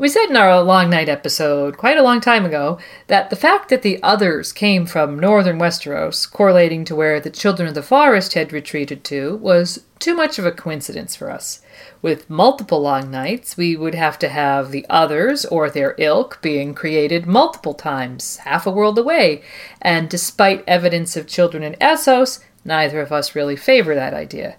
[0.00, 2.78] We said in our Long Night episode, quite a long time ago,
[3.08, 7.68] that the fact that the others came from northern Westeros, correlating to where the Children
[7.68, 11.60] of the Forest had retreated to, was too much of a coincidence for us.
[12.00, 16.72] With multiple Long Nights, we would have to have the others or their ilk being
[16.72, 19.42] created multiple times, half a world away,
[19.82, 24.56] and despite evidence of children in Essos, neither of us really favor that idea.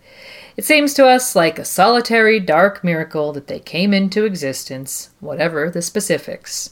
[0.57, 5.69] It seems to us like a solitary dark miracle that they came into existence, whatever
[5.69, 6.71] the specifics.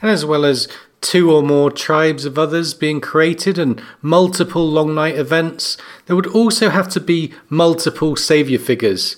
[0.00, 0.68] And as well as
[1.00, 5.76] two or more tribes of others being created and multiple long night events,
[6.06, 9.16] there would also have to be multiple saviour figures.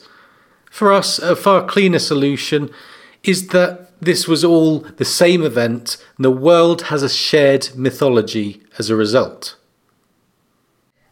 [0.70, 2.70] For us, a far cleaner solution
[3.24, 8.62] is that this was all the same event and the world has a shared mythology
[8.78, 9.56] as a result.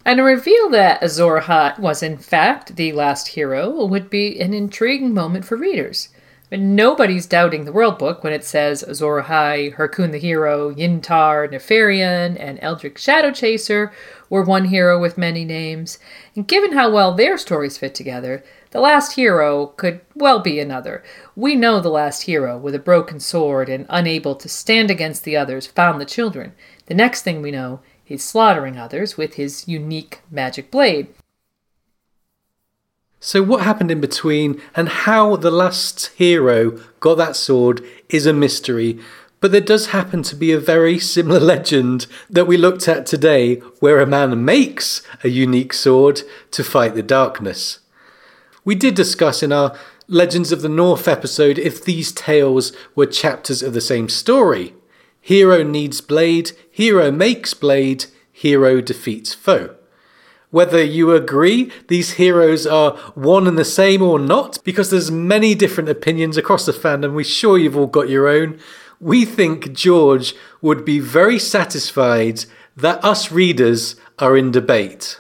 [0.07, 1.43] And a reveal that Azor
[1.81, 6.11] was in fact the last hero would be an intriguing moment for readers.
[6.49, 11.51] But nobody's doubting the World Book when it says Azor Ahai, Hyrkoon the Hero, Yintar,
[11.51, 13.93] Neferion, and Eldric Shadow Chaser
[14.31, 15.99] were one hero with many names.
[16.37, 21.03] And given how well their stories fit together, the last hero could well be another.
[21.35, 25.37] We know the last hero, with a broken sword and unable to stand against the
[25.37, 26.53] others, found the children.
[26.87, 31.09] The next thing we know, he's slaughtering others with his unique magic blade.
[33.21, 38.33] So, what happened in between and how the last hero got that sword is a
[38.33, 39.01] mystery,
[39.41, 43.57] but there does happen to be a very similar legend that we looked at today
[43.81, 46.23] where a man makes a unique sword
[46.53, 47.81] to fight the darkness.
[48.65, 49.77] We did discuss in our
[50.09, 54.73] Legends of the North episode if these tales were chapters of the same story.
[55.27, 59.75] Hero needs blade, hero makes blade, hero defeats foe.
[60.51, 65.57] Whether you agree these heroes are one and the same or not, because there's many
[65.57, 68.61] different opinions across the fandom, we're sure you've all got your own.
[69.01, 70.33] We think George
[70.63, 72.45] would be very satisfied
[72.77, 75.19] that us readers are in debate.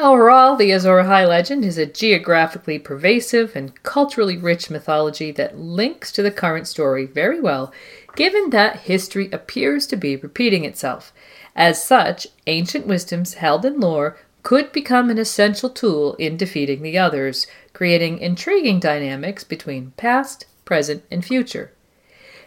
[0.00, 6.10] Overall, the Azor Ahai legend is a geographically pervasive and culturally rich mythology that links
[6.12, 7.70] to the current story very well,
[8.16, 11.12] given that history appears to be repeating itself.
[11.54, 16.96] As such, ancient wisdoms held in lore could become an essential tool in defeating the
[16.96, 21.72] others, creating intriguing dynamics between past, present, and future.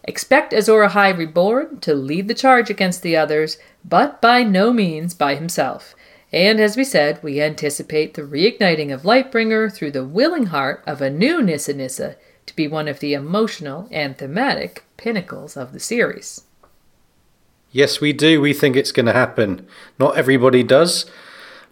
[0.06, 5.14] Expect Azor Ahai Reborn to lead the charge against the others, but by no means
[5.14, 5.96] by himself.
[6.34, 11.02] And as we said, we anticipate the reigniting of Lightbringer through the willing heart of
[11.02, 12.16] a new Nissa Nissa
[12.48, 16.44] to be one of the emotional and thematic pinnacles of the series.
[17.74, 18.40] Yes, we do.
[18.40, 19.68] We think it's going to happen.
[20.00, 21.06] Not everybody does,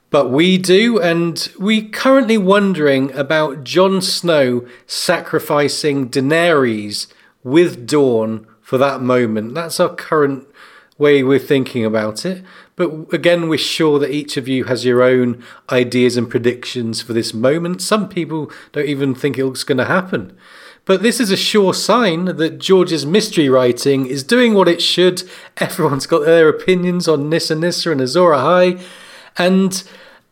[0.09, 0.99] but we do.
[0.99, 7.07] And we're currently wondering about Jon Snow sacrificing Daenerys
[7.41, 9.55] with Dawn for that moment.
[9.55, 10.45] That's our current
[10.97, 12.43] way we're thinking about it.
[12.75, 17.13] But again, we're sure that each of you has your own ideas and predictions for
[17.13, 17.81] this moment.
[17.81, 20.37] Some people don't even think it's going to happen.
[20.85, 25.23] But this is a sure sign that George's mystery writing is doing what it should.
[25.57, 28.81] Everyone's got their opinions on Nissa Nissa and Azor Ahai.
[29.37, 29.83] And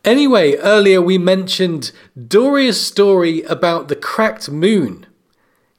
[0.03, 5.05] anyway, earlier we mentioned Doreah's story about the cracked moon.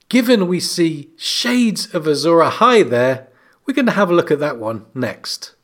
[0.08, 3.28] Given we see shades of Azor Ahai there,
[3.66, 5.54] we're going to have a look at that one next.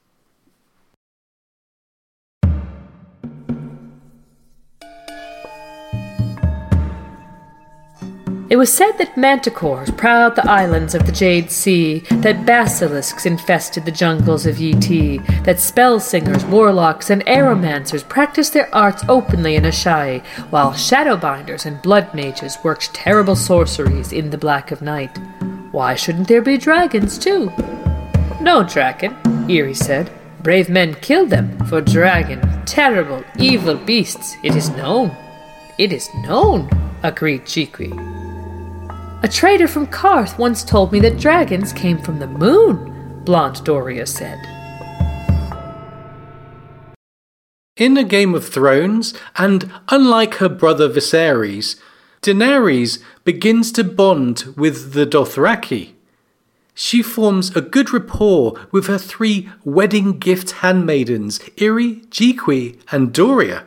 [8.48, 13.84] It was said that manticores prowled the islands of the Jade Sea, that basilisks infested
[13.84, 19.64] the jungles of Yi that spell singers, warlocks, and aeromancers practiced their arts openly in
[19.64, 25.18] Asshai, while shadowbinders and blood mages worked terrible sorceries in the black of night.
[25.72, 27.50] Why shouldn't there be dragons, too?
[28.40, 29.14] No dragon,
[29.48, 30.08] Irri said.
[30.44, 34.36] Brave men killed them for dragon, terrible, evil beasts.
[34.44, 35.16] It is known.
[35.78, 36.70] It is known,
[37.02, 38.15] agreed Jhiqui.
[39.22, 44.06] A trader from Qarth once told me that dragons came from the moon, Blonde Doreah
[44.06, 44.38] said.
[47.78, 51.80] In A Game of Thrones, and unlike her brother Viserys,
[52.20, 55.92] Daenerys begins to bond with the Dothraki.
[56.74, 63.64] She forms a good rapport with her three wedding gift handmaidens, Irri, Jhiqui, and Doreah.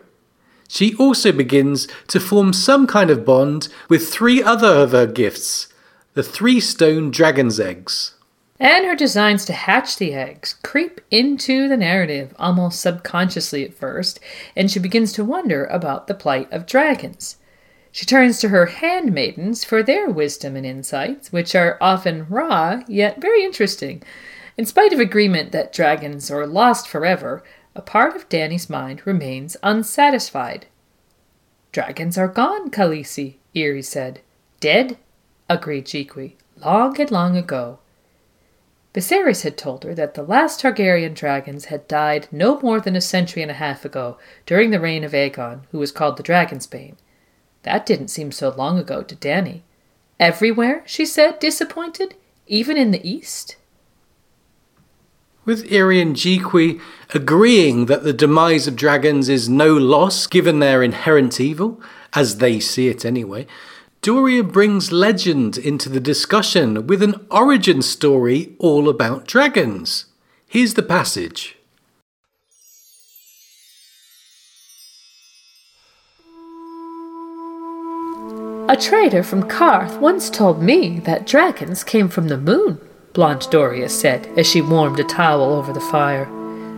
[0.71, 5.67] She also begins to form some kind of bond with three other of her gifts
[6.13, 8.13] the three stone dragon's eggs.
[8.59, 14.19] And her designs to hatch the eggs creep into the narrative almost subconsciously at first,
[14.55, 17.37] and she begins to wonder about the plight of dragons.
[17.91, 23.19] She turns to her handmaidens for their wisdom and insights, which are often raw yet
[23.19, 24.03] very interesting.
[24.57, 27.43] In spite of agreement that dragons are lost forever,
[27.79, 30.65] a part of Dany's mind remains unsatisfied.
[31.71, 34.19] Dragons are gone, Khaleesi, Irri said.
[34.59, 34.97] Dead?
[35.47, 36.33] agreed Jhiqui.
[36.57, 37.79] Long and long ago.
[38.93, 43.01] Viserys had told her that the last Targaryen dragons had died no more than a
[43.15, 46.97] century and a half ago during the reign of Aegon, who was called the Dragonsbane.
[47.63, 49.61] That didn't seem so long ago to Dany.
[50.19, 52.15] Everywhere, she said, disappointed,
[52.45, 53.55] even in the east.
[55.49, 56.79] With Irian Jhiqui
[57.11, 61.81] agreeing that the demise of dragons is no loss given their inherent evil,
[62.13, 63.47] as they see it anyway,
[64.03, 70.05] Doreah brings legend into the discussion with an origin story all about dragons.
[70.45, 71.57] Here's the passage.
[78.69, 82.79] A trader from Qarth once told me that dragons came from the moon,
[83.13, 86.25] Blonde Doreah said as she warmed a towel over the fire.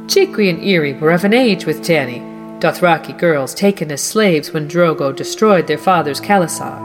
[0.08, 2.20] Jhiqui and Irri were of an age with Dany,
[2.60, 6.80] Dothraki girls taken as slaves when Drogo destroyed their father's khalasar.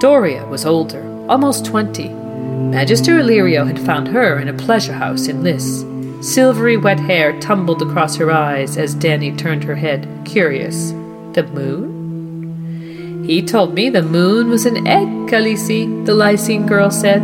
[0.00, 2.08] Doreah was older, almost twenty.
[2.08, 5.84] Magister Illyrio had found her in a pleasure house in Lys.
[6.20, 10.90] Silvery wet hair tumbled across her eyes as Dany turned her head, curious.
[11.32, 13.24] The moon?
[13.26, 17.22] He told me the moon was an egg, Khaleesi, the Lysene girl said.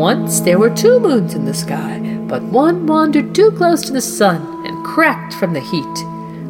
[0.00, 4.00] Once there were two moons in the sky, but one wandered too close to the
[4.00, 5.96] sun and cracked from the heat.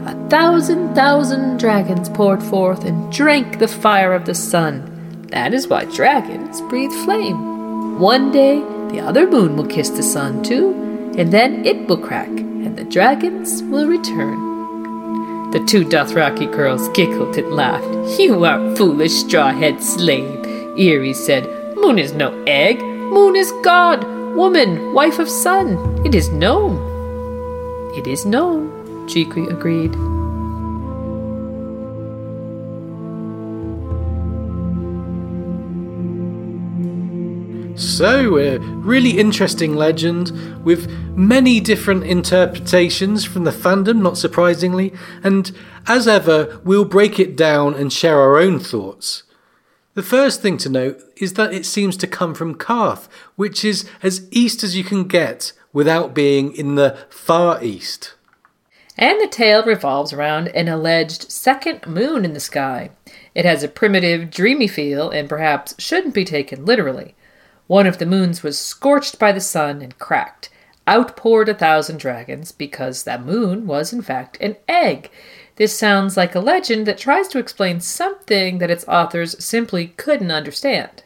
[0.06, 5.26] A thousand thousand dragons poured forth and drank the fire of the sun.
[5.32, 7.98] That is why dragons breathe flame.
[7.98, 8.60] One day
[8.92, 10.70] the other moon will kiss the sun too,
[11.18, 15.50] and then it will crack, and the dragons will return.
[15.50, 18.16] The two Dothraki girls giggled and laughed.
[18.16, 20.38] You are foolish straw-head slave,
[20.78, 21.48] Irri said.
[21.76, 22.78] Moon is no egg.
[23.10, 24.04] Moon is God,
[24.36, 26.06] woman, wife of sun.
[26.06, 26.78] It is known.
[27.98, 28.70] It is known,
[29.08, 29.92] Jhiqui agreed.
[37.76, 40.30] So, a really interesting legend
[40.64, 44.92] with many different interpretations from the fandom, not surprisingly,
[45.24, 45.50] and
[45.88, 49.24] as ever, we'll break it down and share our own thoughts.
[49.94, 53.88] The first thing to note is that it seems to come from Qarth, which is
[54.02, 58.14] as east as you can get without being in the far east.
[58.96, 62.90] And the tale revolves around an alleged second moon in the sky.
[63.34, 67.14] It has a primitive, dreamy feel and perhaps shouldn't be taken literally.
[67.66, 70.50] One of the moons was scorched by the sun and cracked.
[70.86, 75.10] Out poured a thousand dragons, because that moon was, in fact, an egg.
[75.60, 80.30] This sounds like a legend that tries to explain something that its authors simply couldn't
[80.30, 81.02] understand.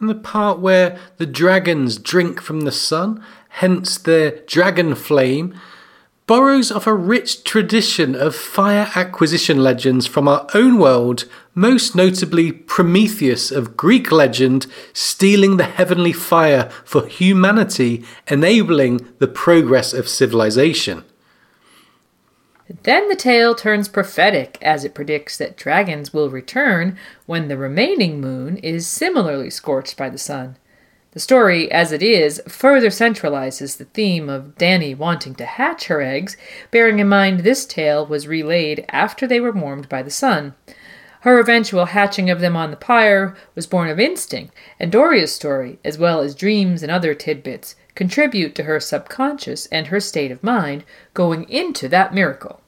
[0.00, 5.54] And the part where the dragons drink from the sun, hence the dragon flame,
[6.26, 12.50] borrows off a rich tradition of fire acquisition legends from our own world, most notably
[12.50, 21.04] Prometheus of Greek legend stealing the heavenly fire for humanity, enabling the progress of civilization.
[22.82, 28.20] Then the tale turns prophetic as it predicts that dragons will return when the remaining
[28.20, 30.56] moon is similarly scorched by the sun.
[31.12, 36.02] The story, as it is, further centralizes the theme of Dany wanting to hatch her
[36.02, 36.36] eggs,
[36.70, 40.54] bearing in mind this tale was relayed after they were warmed by the sun.
[41.22, 45.78] Her eventual hatching of them on the pyre was born of instinct, and Doreah's story,
[45.84, 50.40] as well as dreams and other tidbits, contribute to her subconscious and her state of
[50.40, 50.84] mind
[51.14, 52.60] going into that miracle.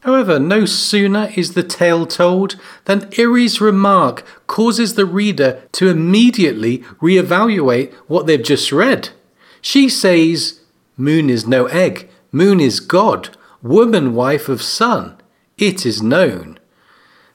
[0.00, 6.78] However, no sooner is the tale told than Irri's remark causes the reader to immediately
[7.02, 9.10] reevaluate what they've just read.
[9.60, 10.60] She says,
[10.96, 15.18] Moon is no egg, moon is God, woman wife of sun.
[15.58, 16.58] It is known.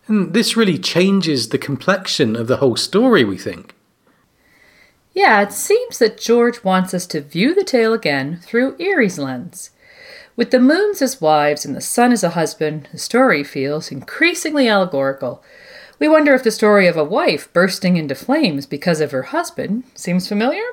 [0.07, 3.75] And this really changes the complexion of the whole story, we think.
[5.13, 9.69] Yeah, it seems that George wants us to view the tale again through Irri's lens.
[10.35, 14.67] With the moons as wives and the sun as a husband, the story feels increasingly
[14.67, 15.43] allegorical.
[15.99, 19.83] We wonder if the story of a wife bursting into flames because of her husband
[19.93, 20.63] seems familiar?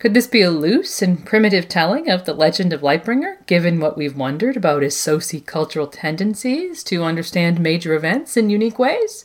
[0.00, 3.96] Could this be a loose and primitive telling of the legend of Lightbringer, given what
[3.96, 9.24] we've wondered about his sociocultural tendencies to understand major events in unique ways?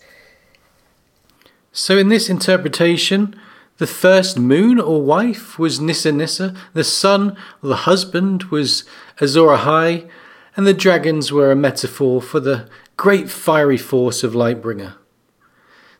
[1.72, 3.40] So, in this interpretation,
[3.78, 8.86] the first moon or wife was Nissa Nissa, the sun or the husband was
[9.20, 10.10] Azor Ahai,
[10.56, 14.94] and the dragons were a metaphor for the great fiery force of Lightbringer.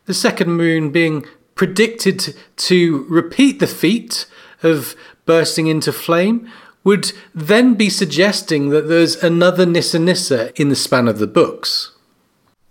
[0.06, 4.26] The second moon being predicted to repeat the feat
[4.62, 4.94] of
[5.26, 6.50] bursting into flame
[6.84, 11.92] would then be suggesting that there's another Nissa Nissa in the span of the books.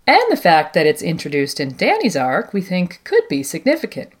[0.06, 4.12] And the fact that it's introduced in Dany's arc, we think, could be significant.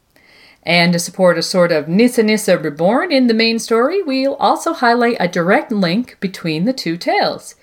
[0.66, 4.72] And to support a sort of Nissa Nissa Reborn in the main story, we'll also
[4.72, 7.54] highlight a direct link between the two tales.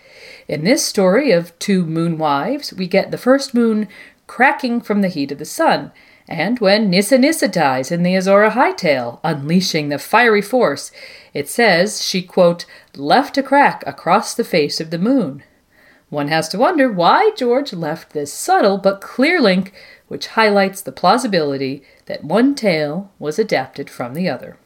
[0.47, 3.89] In this story of two moon wives, we get the first moon
[4.25, 5.91] cracking from the heat of the sun,
[6.29, 10.89] and when Nissa Nissa dies in the Azor Ahai tale, unleashing the fiery force,
[11.33, 12.65] it says she, quote,
[12.95, 15.43] left a crack across the face of the moon.
[16.09, 19.73] One has to wonder why George left this subtle but clear link,
[20.07, 24.57] which highlights the plausibility that one tale was adapted from the other.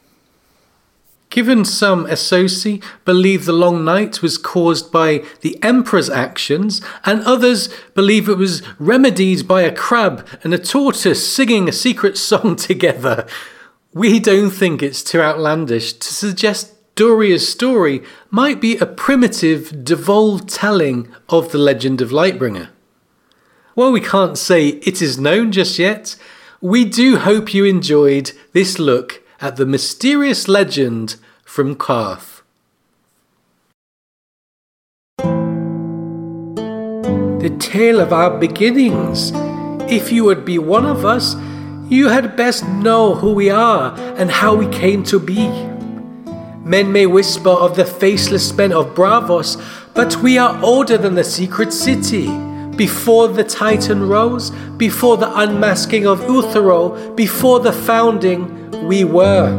[1.30, 7.68] Given some Essosi believe the long night was caused by the emperor's actions, and others
[7.94, 13.26] believe it was remedied by a crab and a tortoise singing a secret song together,
[13.92, 20.48] we don't think it's too outlandish to suggest Doreah's story might be a primitive, devolved
[20.48, 22.70] telling of the legend of Lightbringer.
[23.74, 26.16] While we can't say it is known just yet,
[26.60, 31.14] we do hope you enjoyed this look at the mysterious legend
[31.44, 32.42] from Qarth.
[37.38, 39.30] The tale of our beginnings.
[39.90, 41.36] If you would be one of us,
[41.88, 45.48] you had best know who we are and how we came to be.
[46.64, 49.56] Men may whisper of the faceless men of Braavos,
[49.94, 52.47] but we are older than the secret city.
[52.78, 59.50] Before the Titan rose, before the unmasking of Uthero, before the founding, we were.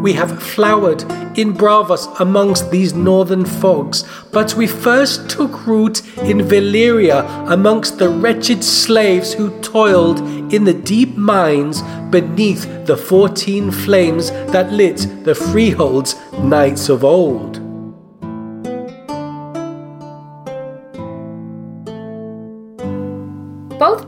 [0.00, 1.02] We have flowered
[1.36, 8.08] in Braavos amongst these northern fogs, but we first took root in Valyria amongst the
[8.08, 10.20] wretched slaves who toiled
[10.54, 17.67] in the deep mines beneath the fourteen flames that lit the freeholds nights of old.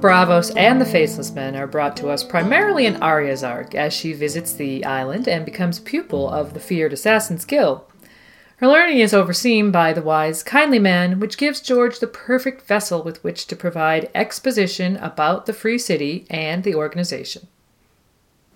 [0.00, 3.92] Both Braavos and the Faceless Men are brought to us primarily in Arya's arc as
[3.92, 7.82] she visits the island and becomes pupil of the feared Assassin's Guild.
[8.56, 13.02] Her learning is overseen by the wise, kindly man, which gives George the perfect vessel
[13.02, 17.48] with which to provide exposition about the Free City and the organization.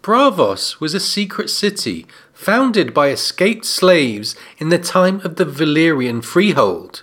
[0.01, 6.25] Braavos was a secret city founded by escaped slaves in the time of the Valyrian
[6.25, 7.03] freehold.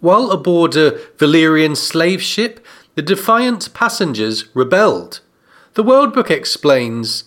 [0.00, 2.58] While aboard a Valyrian slave ship,
[2.94, 5.20] the defiant passengers rebelled.
[5.74, 7.24] The World Book explains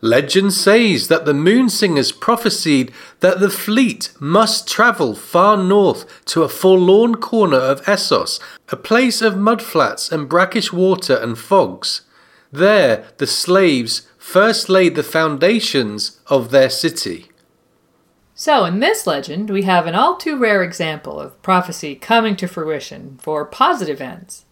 [0.00, 6.44] Legend says that the moon singers prophesied that the fleet must travel far north to
[6.44, 8.38] a forlorn corner of Essos,
[8.68, 12.02] a place of mudflats and brackish water and fogs.
[12.52, 17.30] There, the slaves first laid the foundations of their city.
[18.34, 22.46] So, in this legend, we have an all too rare example of prophecy coming to
[22.46, 24.44] fruition for positive ends.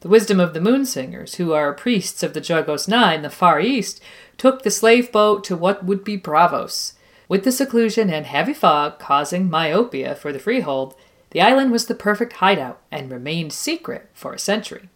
[0.00, 4.02] The wisdom of the Moonsingers, who are priests of the Jogos in the Far East,
[4.36, 6.92] took the slave boat to what would be Braavos.
[7.28, 10.94] With the seclusion and heavy fog causing myopia for the freehold,
[11.30, 14.88] the island was the perfect hideout and remained secret for a century.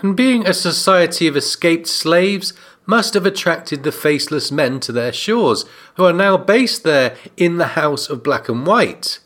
[0.00, 2.52] And being a society of escaped slaves
[2.86, 7.58] must have attracted the faceless men to their shores, who are now based there in
[7.58, 9.20] the House of Black and White.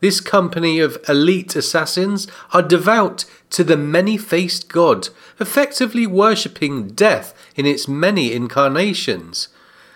[0.00, 5.08] This company of elite assassins are devout to the many faced god,
[5.40, 9.48] effectively worshipping death in its many incarnations.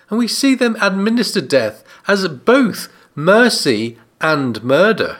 [0.09, 5.19] And we see them administer death as both mercy and murder.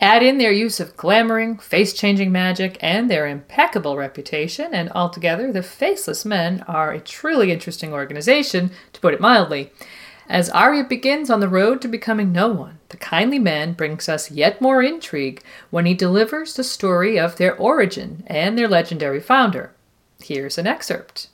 [0.00, 5.52] Add in their use of glamoring, face changing magic, and their impeccable reputation, and altogether,
[5.52, 9.70] the Faceless Men are a truly interesting organization, to put it mildly.
[10.32, 14.30] As Arya begins on the road to becoming no one, the kindly man brings us
[14.30, 19.72] yet more intrigue when he delivers the story of their origin and their legendary founder.
[20.24, 21.28] Here's an excerpt.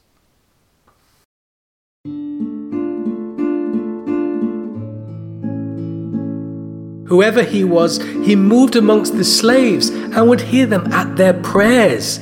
[7.06, 12.18] Whoever he was, he moved amongst the slaves and would hear them at their prayers.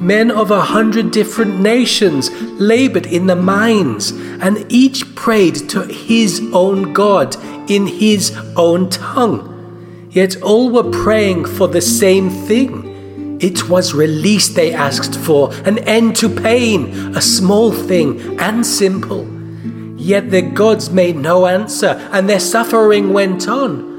[0.00, 6.40] Men of a hundred different nations labored in the mines, and each prayed to his
[6.54, 7.36] own God
[7.70, 10.08] in his own tongue.
[10.10, 13.38] Yet all were praying for the same thing.
[13.42, 19.28] It was release they asked for, an end to pain, a small thing and simple.
[19.98, 23.90] Yet their gods made no answer, and their suffering went on.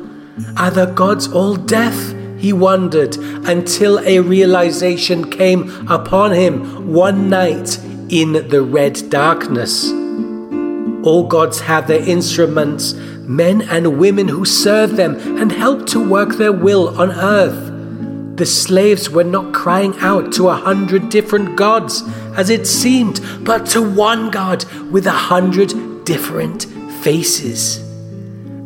[0.57, 2.20] Are the gods all deaf?
[2.41, 3.15] He wandered
[3.45, 9.91] until a realization came upon him one night in the red darkness.
[11.03, 16.35] All gods have their instruments, men and women who serve them and help to work
[16.35, 17.71] their will on earth.
[18.41, 22.01] the slaves were not crying out to a hundred different gods,
[22.35, 26.63] as it seemed, but to one God with a hundred different
[27.03, 27.90] faces.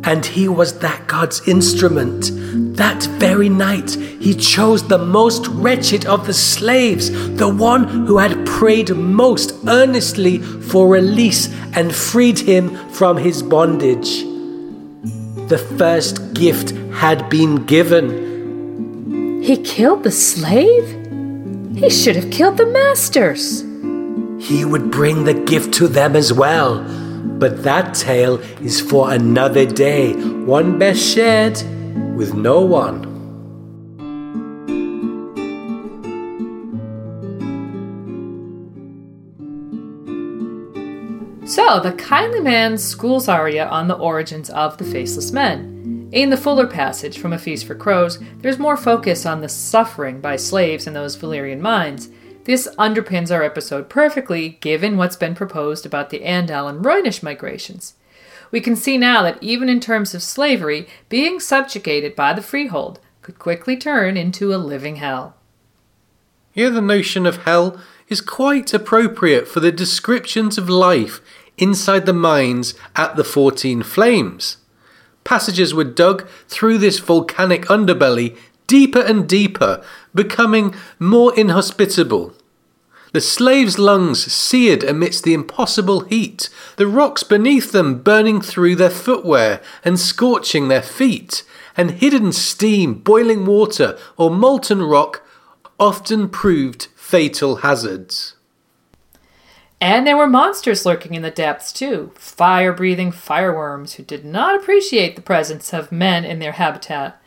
[0.06, 2.30] And he was that God's instrument.
[2.76, 8.46] That very night, he chose the most wretched of the slaves, the one who had
[8.46, 14.22] prayed most earnestly for release and freed him from his bondage.
[15.48, 19.42] The first gift had been given.
[19.42, 20.86] He killed the slave?
[21.76, 23.62] He should have killed the masters.
[24.40, 26.84] He would bring the gift to them as well.
[27.38, 31.56] But that tale is for another day, one best shared
[32.16, 33.16] with no one.
[41.46, 46.08] So, the kindly man schools Arya on the origins of the faceless men.
[46.12, 50.20] In the fuller passage from A Feast for Crows, there's more focus on the suffering
[50.20, 52.08] by slaves in those Valyrian mines.
[52.46, 57.94] This underpins our episode perfectly, given what's been proposed about the Andal and Rhoynish migrations.
[58.52, 63.00] We can see now that even in terms of slavery, being subjugated by the freehold
[63.20, 65.34] could quickly turn into a living hell.
[66.52, 71.20] Here, the notion of hell is quite appropriate for the descriptions of life
[71.58, 74.58] inside the mines at the 14 Flames.
[75.24, 78.36] Passages were dug through this volcanic underbelly
[78.66, 79.82] deeper and deeper,
[80.14, 82.34] becoming more inhospitable.
[83.12, 88.90] The slaves' lungs seared amidst the impossible heat, the rocks beneath them burning through their
[88.90, 91.42] footwear and scorching their feet,
[91.76, 95.26] and hidden steam, boiling water, or molten rock
[95.78, 98.34] often proved fatal hazards.
[99.80, 104.54] And there were monsters lurking in the depths, too fire breathing fireworms who did not
[104.54, 107.20] appreciate the presence of men in their habitat.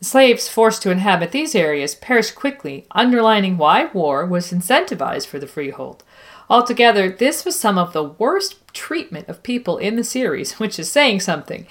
[0.00, 5.46] Slaves forced to inhabit these areas perished quickly, underlining why war was incentivized for the
[5.46, 6.04] freehold.
[6.48, 10.90] Altogether, this was some of the worst treatment of people in the series, which is
[10.90, 11.66] saying something.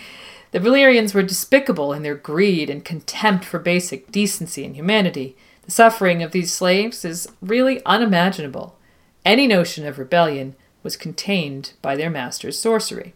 [0.51, 5.35] The Valyrians were despicable in their greed and contempt for basic decency and humanity.
[5.63, 8.77] The suffering of these slaves is really unimaginable.
[9.25, 13.13] Any notion of rebellion was contained by their master's sorcery.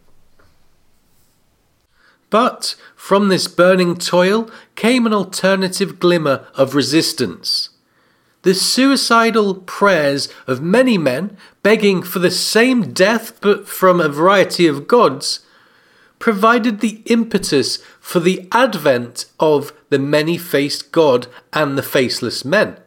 [2.32, 7.68] But from this burning toil came an alternative glimmer of resistance.
[8.42, 14.66] The suicidal prayers of many men, begging for the same death but from a variety
[14.66, 15.46] of gods,
[16.18, 22.78] provided the impetus for the advent of the many faced God and the faceless men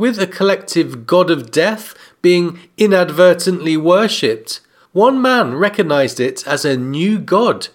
[0.00, 4.60] with a collective god of death being inadvertently worshipped,
[4.92, 7.68] one man recognized it as a new god,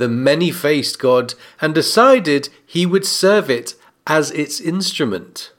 [0.00, 5.52] the many faced god, and decided he would serve it as its instrument.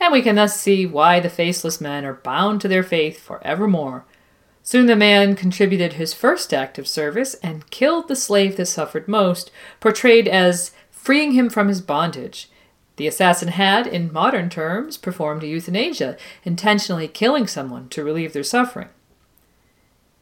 [0.00, 3.40] And we can thus see why the faceless men are bound to their faith for
[3.46, 4.04] evermore.
[4.62, 9.06] Soon the man contributed his first act of service and killed the slave that suffered
[9.06, 12.50] most, portrayed as freeing him from his bondage.
[12.96, 18.42] The assassin had, in modern terms, performed a euthanasia, intentionally killing someone to relieve their
[18.42, 18.88] suffering.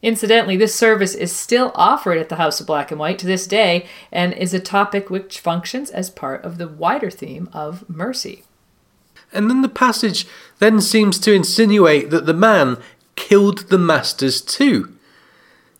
[0.01, 3.47] Incidentally, this service is still offered at the House of Black and White to this
[3.47, 8.43] day and is a topic which functions as part of the wider theme of mercy.
[9.33, 10.27] And then the passage
[10.59, 12.77] then seems to insinuate that the man
[13.15, 14.95] killed the masters too.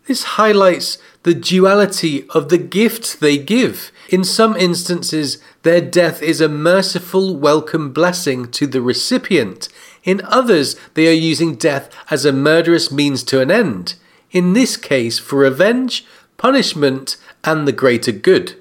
[0.06, 3.90] This highlights the duality of the gift they give.
[4.08, 9.68] In some instances, their death is a merciful, welcome blessing to the recipient.
[10.04, 13.94] In others, they are using death as a murderous means to an end.
[14.36, 16.04] In this case, for revenge,
[16.36, 18.54] punishment, and the greater good.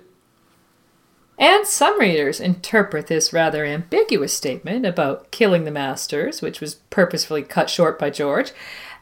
[1.38, 7.42] And some readers interpret this rather ambiguous statement about killing the masters, which was purposefully
[7.42, 8.54] cut short by George,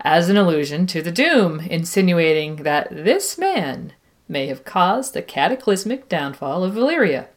[0.02, 3.94] as an allusion to the doom, insinuating that this man
[4.28, 7.28] may have caused the cataclysmic downfall of Valyria.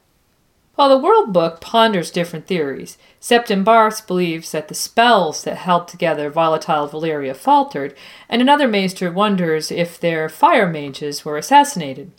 [0.76, 5.88] While the World Book ponders different theories, Septon Barth believes that the spells that held
[5.88, 7.94] together volatile Valyria faltered,
[8.28, 12.12] and another maester wonders if their fire mages were assassinated.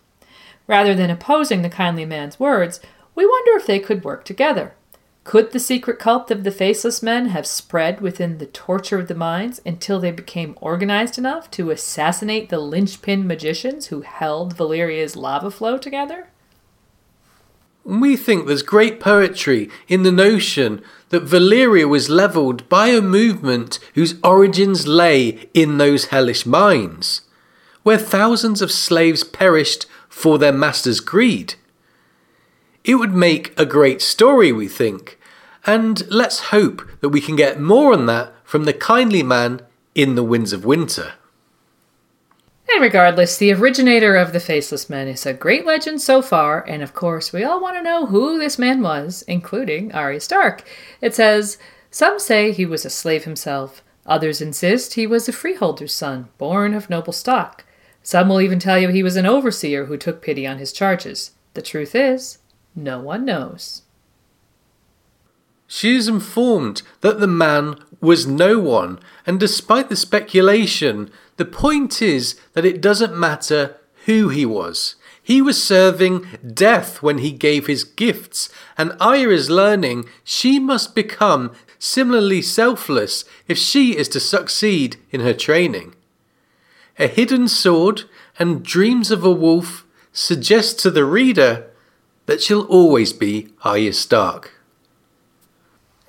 [0.65, 2.79] Rather than opposing the kindly man's words,
[3.13, 4.73] we wonder if they could work together.
[5.23, 9.13] Could the secret cult of the Faceless Men have spread within the torture of the
[9.13, 15.51] mines until they became organized enough to assassinate the linchpin magicians who held Valyria's lava
[15.51, 16.29] flow together?
[17.88, 23.80] We think there's great poetry in the notion that Valyria was levelled by a movement
[23.93, 27.22] whose origins lay in those hellish mines,
[27.84, 31.55] where thousands of slaves perished for their master's greed.
[32.84, 35.18] It would make a great story, we think.
[35.65, 39.61] And let's hope that we can get more on that from the kindly man
[39.95, 41.14] in the Winds of Winter.
[42.69, 46.84] And regardless, the originator of the Faceless Men is a great legend so far, and
[46.84, 50.64] of course, we all want to know who this man was, including Arya Stark.
[51.02, 51.57] It says,
[51.89, 56.73] Some say he was a slave himself, others insist he was a freeholder's son, born
[56.73, 57.64] of noble stock.
[58.03, 61.31] Some will even tell you he was an overseer who took pity on his charges.
[61.53, 62.39] The truth is,
[62.76, 63.84] no one knows.
[65.68, 72.01] She is informed that the man was no one, and despite the speculation, the point
[72.01, 74.95] is that it doesn't matter who he was.
[75.22, 80.95] He was serving death when he gave his gifts, and Arya is learning she must
[80.95, 85.95] become similarly selfless if she is to succeed in her training.
[86.97, 88.03] A hidden sword
[88.39, 91.68] and dreams of a wolf suggest to the reader
[92.26, 94.56] that she'll always be Arya Stark.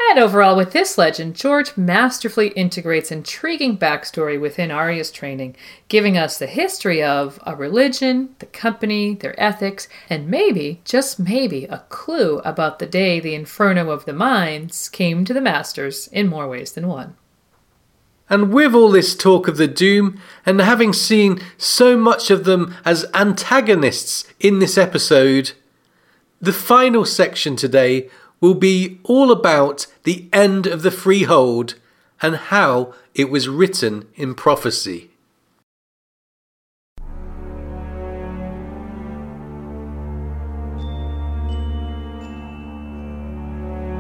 [0.00, 5.56] And overall, with this legend, George masterfully integrates intriguing backstory within Arya's training,
[5.88, 11.64] giving us the history of a religion, the company, their ethics, and maybe, just maybe,
[11.64, 16.28] a clue about the day the Inferno of the Mines came to the Masters in
[16.28, 17.16] more ways than one.
[18.30, 22.74] And with all this talk of the Doom, and having seen so much of them
[22.84, 25.52] as antagonists in this episode,
[26.40, 28.08] the final section today
[28.40, 31.74] will be all about the end of the freehold
[32.20, 35.10] and how it was written in prophecy.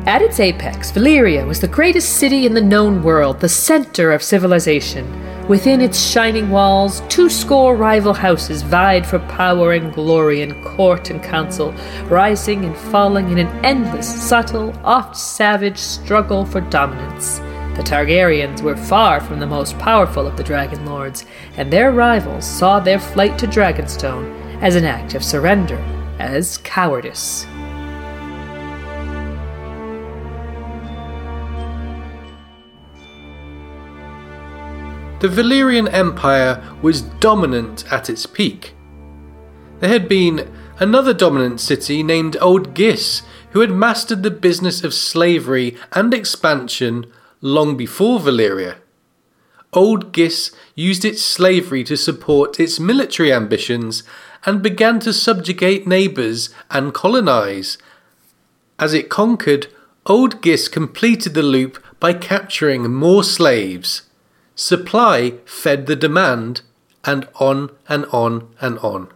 [0.06, 4.22] At its apex, Valyria was the greatest city in the known world, the center of
[4.22, 5.04] civilization.
[5.48, 11.08] Within its shining walls, two score rival houses vied for power and glory in court
[11.08, 11.72] and council,
[12.04, 17.38] rising and falling in an endless, subtle, oft savage struggle for dominance.
[17.78, 21.24] The Targaryens were far from the most powerful of the Dragon Lords,
[21.56, 25.78] and their rivals saw their flight to Dragonstone as an act of surrender,
[26.18, 27.46] as cowardice.
[35.20, 38.74] The Valyrian Empire was dominant at its peak.
[39.80, 44.94] There had been another dominant city named Old Gis who had mastered the business of
[44.94, 48.76] slavery and expansion long before Valyria.
[49.72, 54.04] Old Gis used its slavery to support its military ambitions
[54.46, 57.76] and began to subjugate neighbours and colonize.
[58.78, 59.66] As it conquered,
[60.06, 64.02] Old Gis completed the loop by capturing more slaves.
[64.60, 66.62] Supply fed the demand,
[67.04, 69.06] and on and on and on.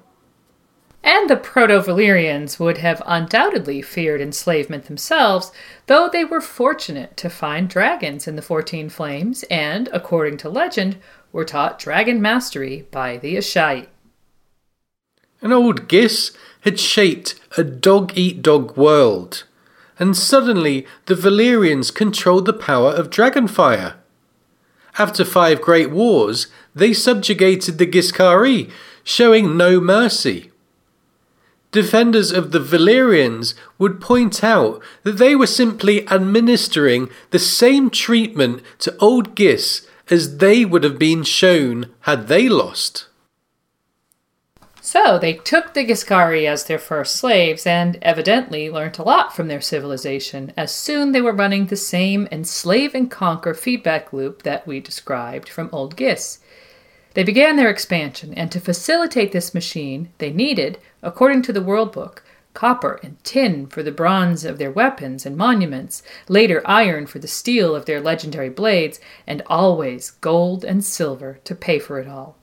[1.02, 5.51] And the Proto Valyrians would have undoubtedly feared enslavement themselves,
[5.89, 10.98] though they were fortunate to find dragons in the Fourteen Flames and, according to legend,
[11.32, 13.89] were taught dragon mastery by the Asshai.
[15.40, 19.43] An old Gis had shaped a dog eat dog world,
[19.98, 23.94] and suddenly the Valyrians controlled the power of dragonfire.
[24.98, 28.70] After five great wars, they subjugated the Giscari,
[29.05, 30.51] showing no mercy.
[31.70, 38.62] Defenders of the Valyrians would point out that they were simply administering the same treatment
[38.81, 43.06] to Old Gis as they would have been shown had they lost.
[44.84, 49.46] So they took the Giscari as their first slaves and evidently learnt a lot from
[49.46, 54.66] their civilization, as soon they were running the same enslave and conquer feedback loop that
[54.66, 56.40] we described from Old Gis.
[57.14, 61.92] They began their expansion, and to facilitate this machine, they needed, according to the World
[61.92, 67.20] Book, copper and tin for the bronze of their weapons and monuments, later iron for
[67.20, 68.98] the steel of their legendary blades,
[69.28, 72.36] and always gold and silver to pay for it all.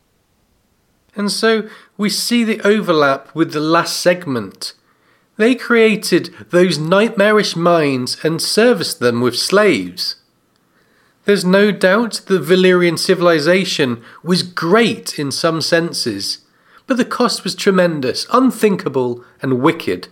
[1.16, 1.68] And so
[1.98, 4.74] we see the overlap with the last segment.
[5.38, 10.16] They created those nightmarish mines and serviced them with slaves.
[11.26, 16.40] There's no doubt the Valyrian civilization was great in some senses,
[16.88, 20.08] but the cost was tremendous, unthinkable, and wicked.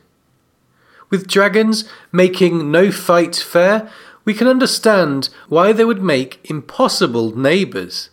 [1.10, 3.90] With dragons making no fight fair,
[4.26, 8.10] we can understand why they would make impossible neighbours.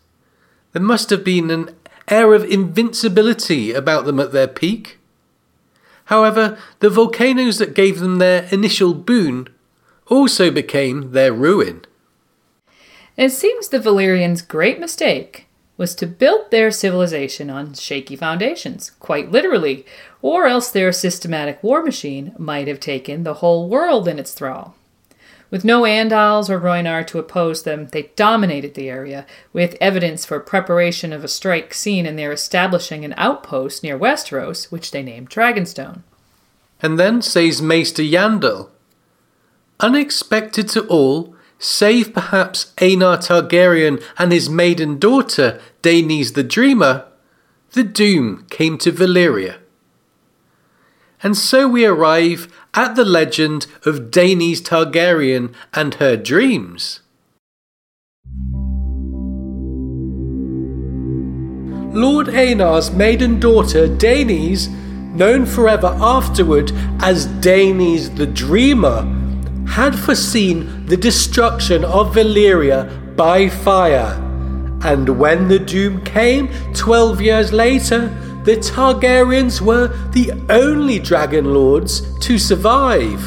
[0.72, 1.76] There must have been an
[2.08, 4.98] air of invincibility about them at their peak.
[6.06, 9.48] However, the volcanoes that gave them their initial boon
[10.06, 11.84] also became their ruin.
[13.16, 19.30] It seems the Valyrians' great mistake was to build their civilization on shaky foundations, quite
[19.30, 19.84] literally,
[20.22, 24.76] or else their systematic war machine might have taken the whole world in its thrall.
[25.54, 30.40] With no Andals or Rhoynar to oppose them, they dominated the area, with evidence for
[30.40, 35.30] preparation of a strike seen in their establishing an outpost near Westeros, which they named
[35.30, 36.00] Dragonstone.
[36.82, 38.70] And then says Maester Yandel,
[39.78, 47.06] Unexpected to all, save perhaps Aenar Targaryen and his maiden daughter, Daenys the Dreamer,
[47.74, 49.58] the doom came to Valyria.
[51.22, 57.00] And so we arrive at the legend of Daenys Targaryen and her dreams.
[61.94, 64.68] Lord Aenar's maiden daughter, Daenys,
[65.14, 69.02] known forever afterward as Daenys the Dreamer,
[69.68, 74.20] had foreseen the destruction of Valyria by fire.
[74.82, 78.12] And when the doom came, twelve years later,
[78.44, 83.20] the Targaryens were the only dragon lords to survive.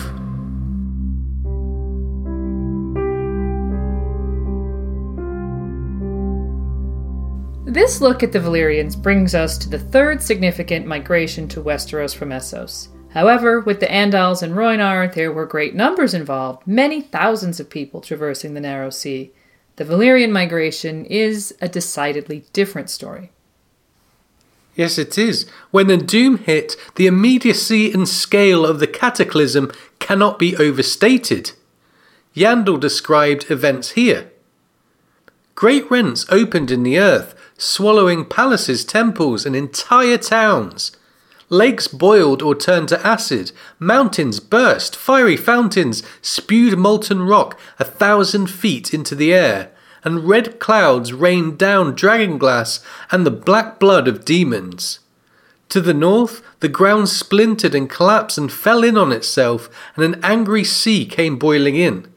[7.65, 12.29] This look at the Valyrians brings us to the third significant migration to Westeros from
[12.29, 12.89] Essos.
[13.09, 18.01] However, with the Andals and Rhoynar, there were great numbers involved, many thousands of people
[18.01, 19.31] traversing the narrow sea.
[19.77, 23.31] The Valyrian migration is a decidedly different story.
[24.77, 25.47] Yes, it is.
[25.71, 31.53] When the doom hit, the immediacy and scale of the cataclysm cannot be overstated.
[32.35, 34.31] Yandel described events here.
[35.55, 40.91] Great rents opened in the earth, swallowing palaces, temples, and entire towns.
[41.49, 48.51] Lakes boiled or turned to acid, mountains burst, fiery fountains spewed molten rock a thousand
[48.51, 49.71] feet into the air,
[50.07, 52.79] and red clouds rained down dragon glass
[53.11, 54.99] and the black blood of demons.
[55.67, 60.23] To the north, the ground splintered and collapsed and fell in on itself, and an
[60.23, 62.07] angry sea came boiling in.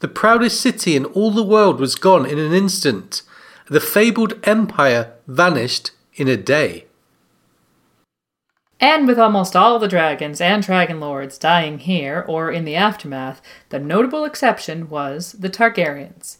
[0.00, 3.20] The proudest city in all the world was gone in an instant.
[3.68, 6.86] The fabled empire vanished in a day.
[8.80, 13.42] And with almost all the dragons and dragon lords dying here or in the aftermath,
[13.68, 16.38] the notable exception was the Targaryens.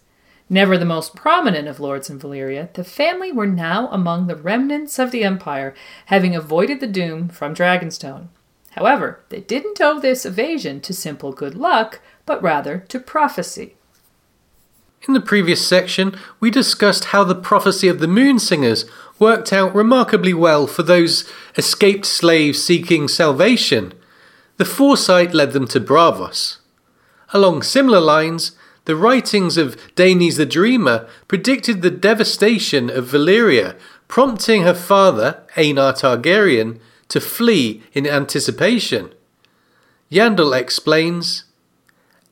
[0.49, 4.99] Never the most prominent of lords in Valyria, the family were now among the remnants
[4.99, 5.75] of the empire,
[6.07, 8.29] having avoided the doom from Dragonstone.
[8.73, 13.75] However, they didn't owe this evasion to simple good luck, but rather to prophecy.
[15.09, 18.85] In the previous section, we discussed how the prophecy of the Moonsingers
[19.19, 23.95] worked out remarkably well for those escaped slaves seeking salvation.
[24.59, 26.59] The foresight led them to Braavos.
[27.33, 28.53] Along similar lines,
[28.87, 33.77] the writings of Daenys the Dreamer predicted the devastation of Valyria,
[34.09, 39.13] prompting her father, Aenar Targaryen, to flee in anticipation.
[40.11, 41.45] Yandel explains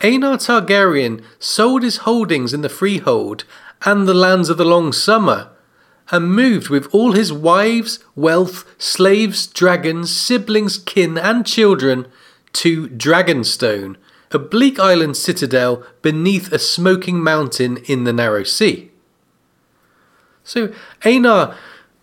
[0.00, 3.44] Aenar Targaryen sold his holdings in the freehold
[3.84, 5.50] and the lands of the long summer,
[6.10, 12.06] and moved with all his wives, wealth, slaves, dragons, siblings, kin, and children
[12.52, 13.96] to Dragonstone,
[14.34, 18.90] a bleak island citadel beneath a smoking mountain in the narrow sea.
[20.42, 21.54] So Aenar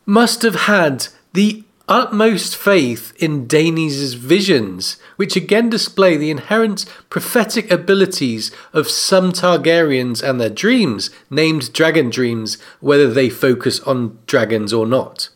[0.05, 7.69] must have had the utmost faith in Daenys' visions, which again display the inherent prophetic
[7.69, 14.71] abilities of some Targaryens and their dreams, named dragon dreams, whether they focus on dragons
[14.71, 15.29] or not.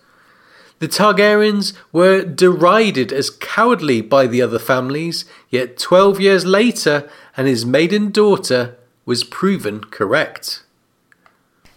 [0.80, 7.48] The Targaryens were derided as cowardly by the other families, yet 12 years later, and
[7.48, 8.76] his maiden daughter
[9.06, 10.64] was proven correct.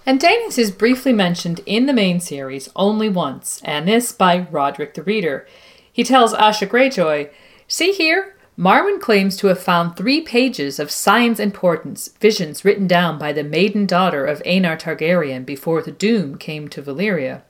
[0.05, 4.95] And Daenys is briefly mentioned in the main series only once, and this by Rodrik
[4.95, 5.47] the Reader.
[5.93, 7.31] He tells Asha Greyjoy,
[7.69, 13.17] See here, Marwyn claims to have found three pages of signs portents, visions written down
[13.17, 17.43] by the maiden daughter of Aenar Targaryen before the doom came to Valyria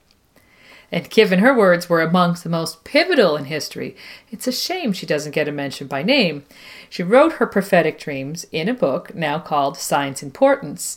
[0.91, 3.97] and given her words were amongst the most pivotal in history,
[4.31, 6.45] it's a shame she doesn't get a mention by name.
[6.89, 10.97] She wrote her prophetic dreams in a book now called and Portents,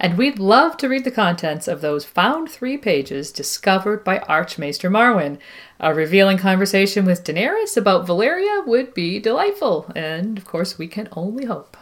[0.00, 4.88] and we'd love to read the contents of those found three pages discovered by Archmaester
[4.88, 5.38] Marwyn.
[5.80, 11.08] A revealing conversation with Daenerys about Valyria would be delightful, and of course, we can
[11.12, 11.76] only hope.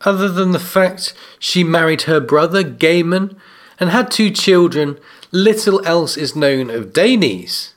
[0.00, 3.36] Other than the fact she married her brother, Gaemon,
[3.78, 4.98] and had two children,
[5.34, 7.72] little else is known of Daenys.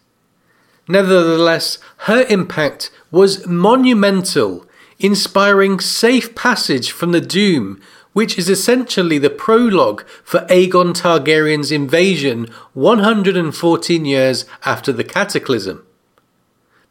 [0.88, 4.66] Nevertheless, her impact was monumental,
[5.00, 7.82] inspiring safe passage from the doom
[8.14, 15.86] which is essentially the prologue for Aegon Targaryen's invasion 114 years after the Cataclysm.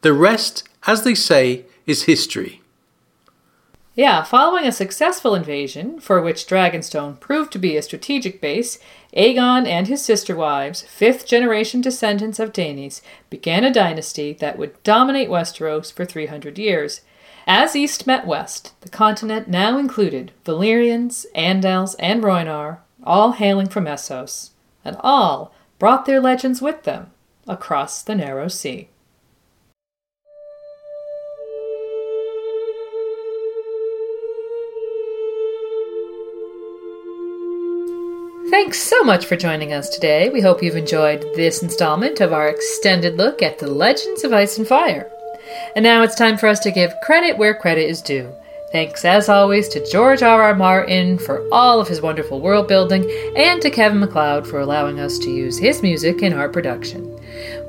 [0.03, 2.61] The rest, as they say, is history.
[3.93, 8.79] Yeah, following a successful invasion, for which Dragonstone proved to be a strategic base,
[9.15, 14.81] Aegon and his sister wives, fifth generation descendants of Daenys, began a dynasty that would
[14.83, 17.01] dominate Westeros for 300 years.
[17.45, 23.85] As East met West, the continent now included Valyrians, Andals, and Rhoynar, all hailing from
[23.85, 24.49] Essos,
[24.83, 27.11] and all brought their legends with them
[27.47, 28.89] across the narrow sea.
[38.57, 40.29] Thanks so much for joining us today.
[40.29, 44.57] We hope you've enjoyed this installment of our extended look at the legends of Ice
[44.57, 45.11] and Fire.
[45.75, 48.33] And now it's time for us to give credit where credit is due.
[48.71, 50.41] Thanks, as always, to George R.
[50.41, 50.55] R.
[50.55, 53.07] Martin for all of his wonderful world building,
[53.37, 57.06] and to Kevin MacLeod for allowing us to use his music in our production.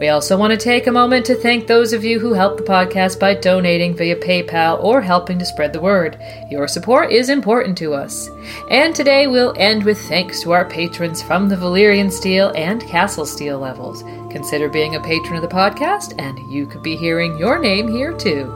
[0.00, 2.62] We also want to take a moment to thank those of you who help the
[2.62, 6.16] podcast by donating via PayPal or helping to spread the word.
[6.48, 8.30] Your support is important to us.
[8.70, 13.26] And today we'll end with thanks to our patrons from the Valyrian Steel and Castle
[13.26, 14.04] Steel levels.
[14.30, 18.12] Consider being a patron of the podcast, and you could be hearing your name here
[18.12, 18.54] too.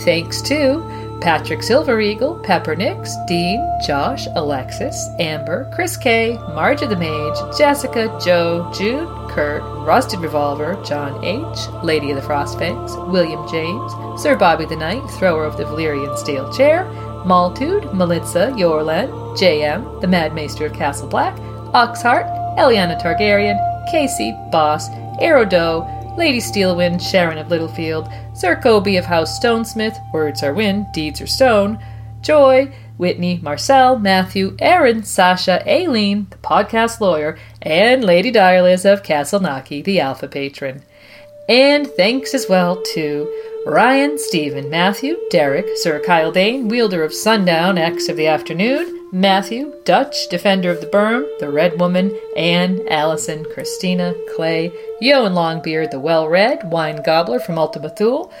[0.00, 6.90] Thanks to Patrick Silver Eagle, Pepper Nix, Dean, Josh, Alexis, Amber, Chris K, Marge of
[6.90, 13.46] the Mage, Jessica, Joe, June, Kurt, Rusted Revolver, John H., Lady of the Frostfangs, William
[13.48, 13.92] James,
[14.22, 16.84] Sir Bobby the Knight, Thrower of the Valyrian Steel Chair,
[17.26, 21.34] Maltude, Melitza, Yorland, JM, the Mad Maester of Castle Black,
[21.74, 23.58] Oxheart, Eliana Targaryen,
[23.90, 24.88] Casey, Boss,
[25.20, 31.20] Aerodo, Lady Steelwind, Sharon of Littlefield, Sir Kobe of House Stonesmith, Words are Wind, Deeds
[31.20, 31.84] are Stone,
[32.20, 39.40] Joy, Whitney, Marcel, Matthew, Aaron, Sasha, Aileen, the podcast lawyer, and Lady Direliz of Castle
[39.40, 40.82] Naki, the alpha patron.
[41.48, 43.30] And thanks as well to
[43.66, 49.74] Ryan, Stephen, Matthew, Derek, Sir Kyle Dane, wielder of Sundown, X of the Afternoon, Matthew,
[49.84, 55.90] Dutch, defender of the berm, the Red Woman, Anne, Allison, Christina, Clay, Yo and Longbeard,
[55.90, 58.32] the Well Read, Wine Gobbler from Ultima Thule,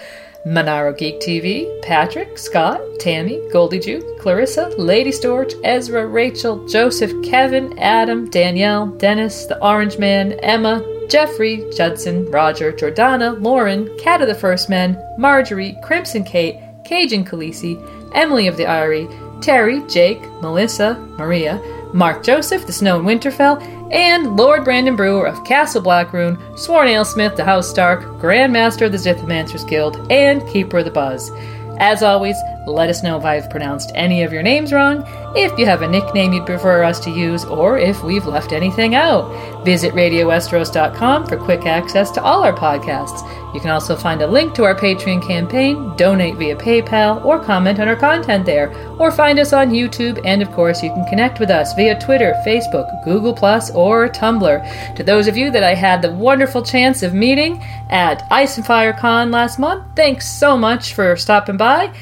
[0.46, 7.78] Monaro Geek TV, Patrick, Scott, Tammy, Goldie Jew, Clarissa, Lady Storch, Ezra, Rachel, Joseph, Kevin,
[7.78, 14.34] Adam, Danielle, Dennis, the Orange Man, Emma, Jeffrey, Judson, Roger, Jordana, Lauren, Cat of the
[14.34, 17.80] First Men, Marjorie, Crimson Kate, Cajun Khaleesi,
[18.14, 19.08] Emily of the Eyrie,
[19.40, 21.58] Terry, Jake, Melissa, Maria,
[21.94, 23.62] Mark Joseph, the Snow and Winterfell,
[23.94, 28.92] and Lord Brandon Brewer of Castle Blackroon, Sworn Alesmith, the House Stark, Grand Master of
[28.92, 31.30] the Zithomancers Guild, and Keeper of the Buzz.
[31.78, 35.04] As always, let us know if I've pronounced any of your names wrong,
[35.36, 38.94] if you have a nickname you'd prefer us to use, or if we've left anything
[38.94, 39.64] out.
[39.64, 43.22] Visit RadioWesteros.com for quick access to all our podcasts.
[43.54, 47.78] You can also find a link to our Patreon campaign, donate via PayPal, or comment
[47.78, 51.38] on our content there, or find us on YouTube, and of course, you can connect
[51.38, 53.32] with us via Twitter, Facebook, Google,
[53.74, 54.96] or Tumblr.
[54.96, 58.66] To those of you that I had the wonderful chance of meeting at Ice and
[58.66, 61.92] Fire Con last month, thanks so much for stopping by,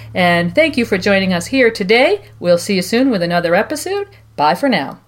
[0.53, 2.20] and thank you for joining us here today.
[2.39, 4.09] We'll see you soon with another episode.
[4.37, 5.01] Bye for now.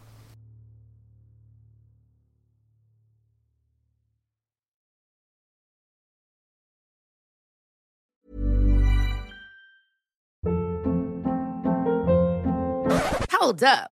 [13.31, 13.94] Hold up.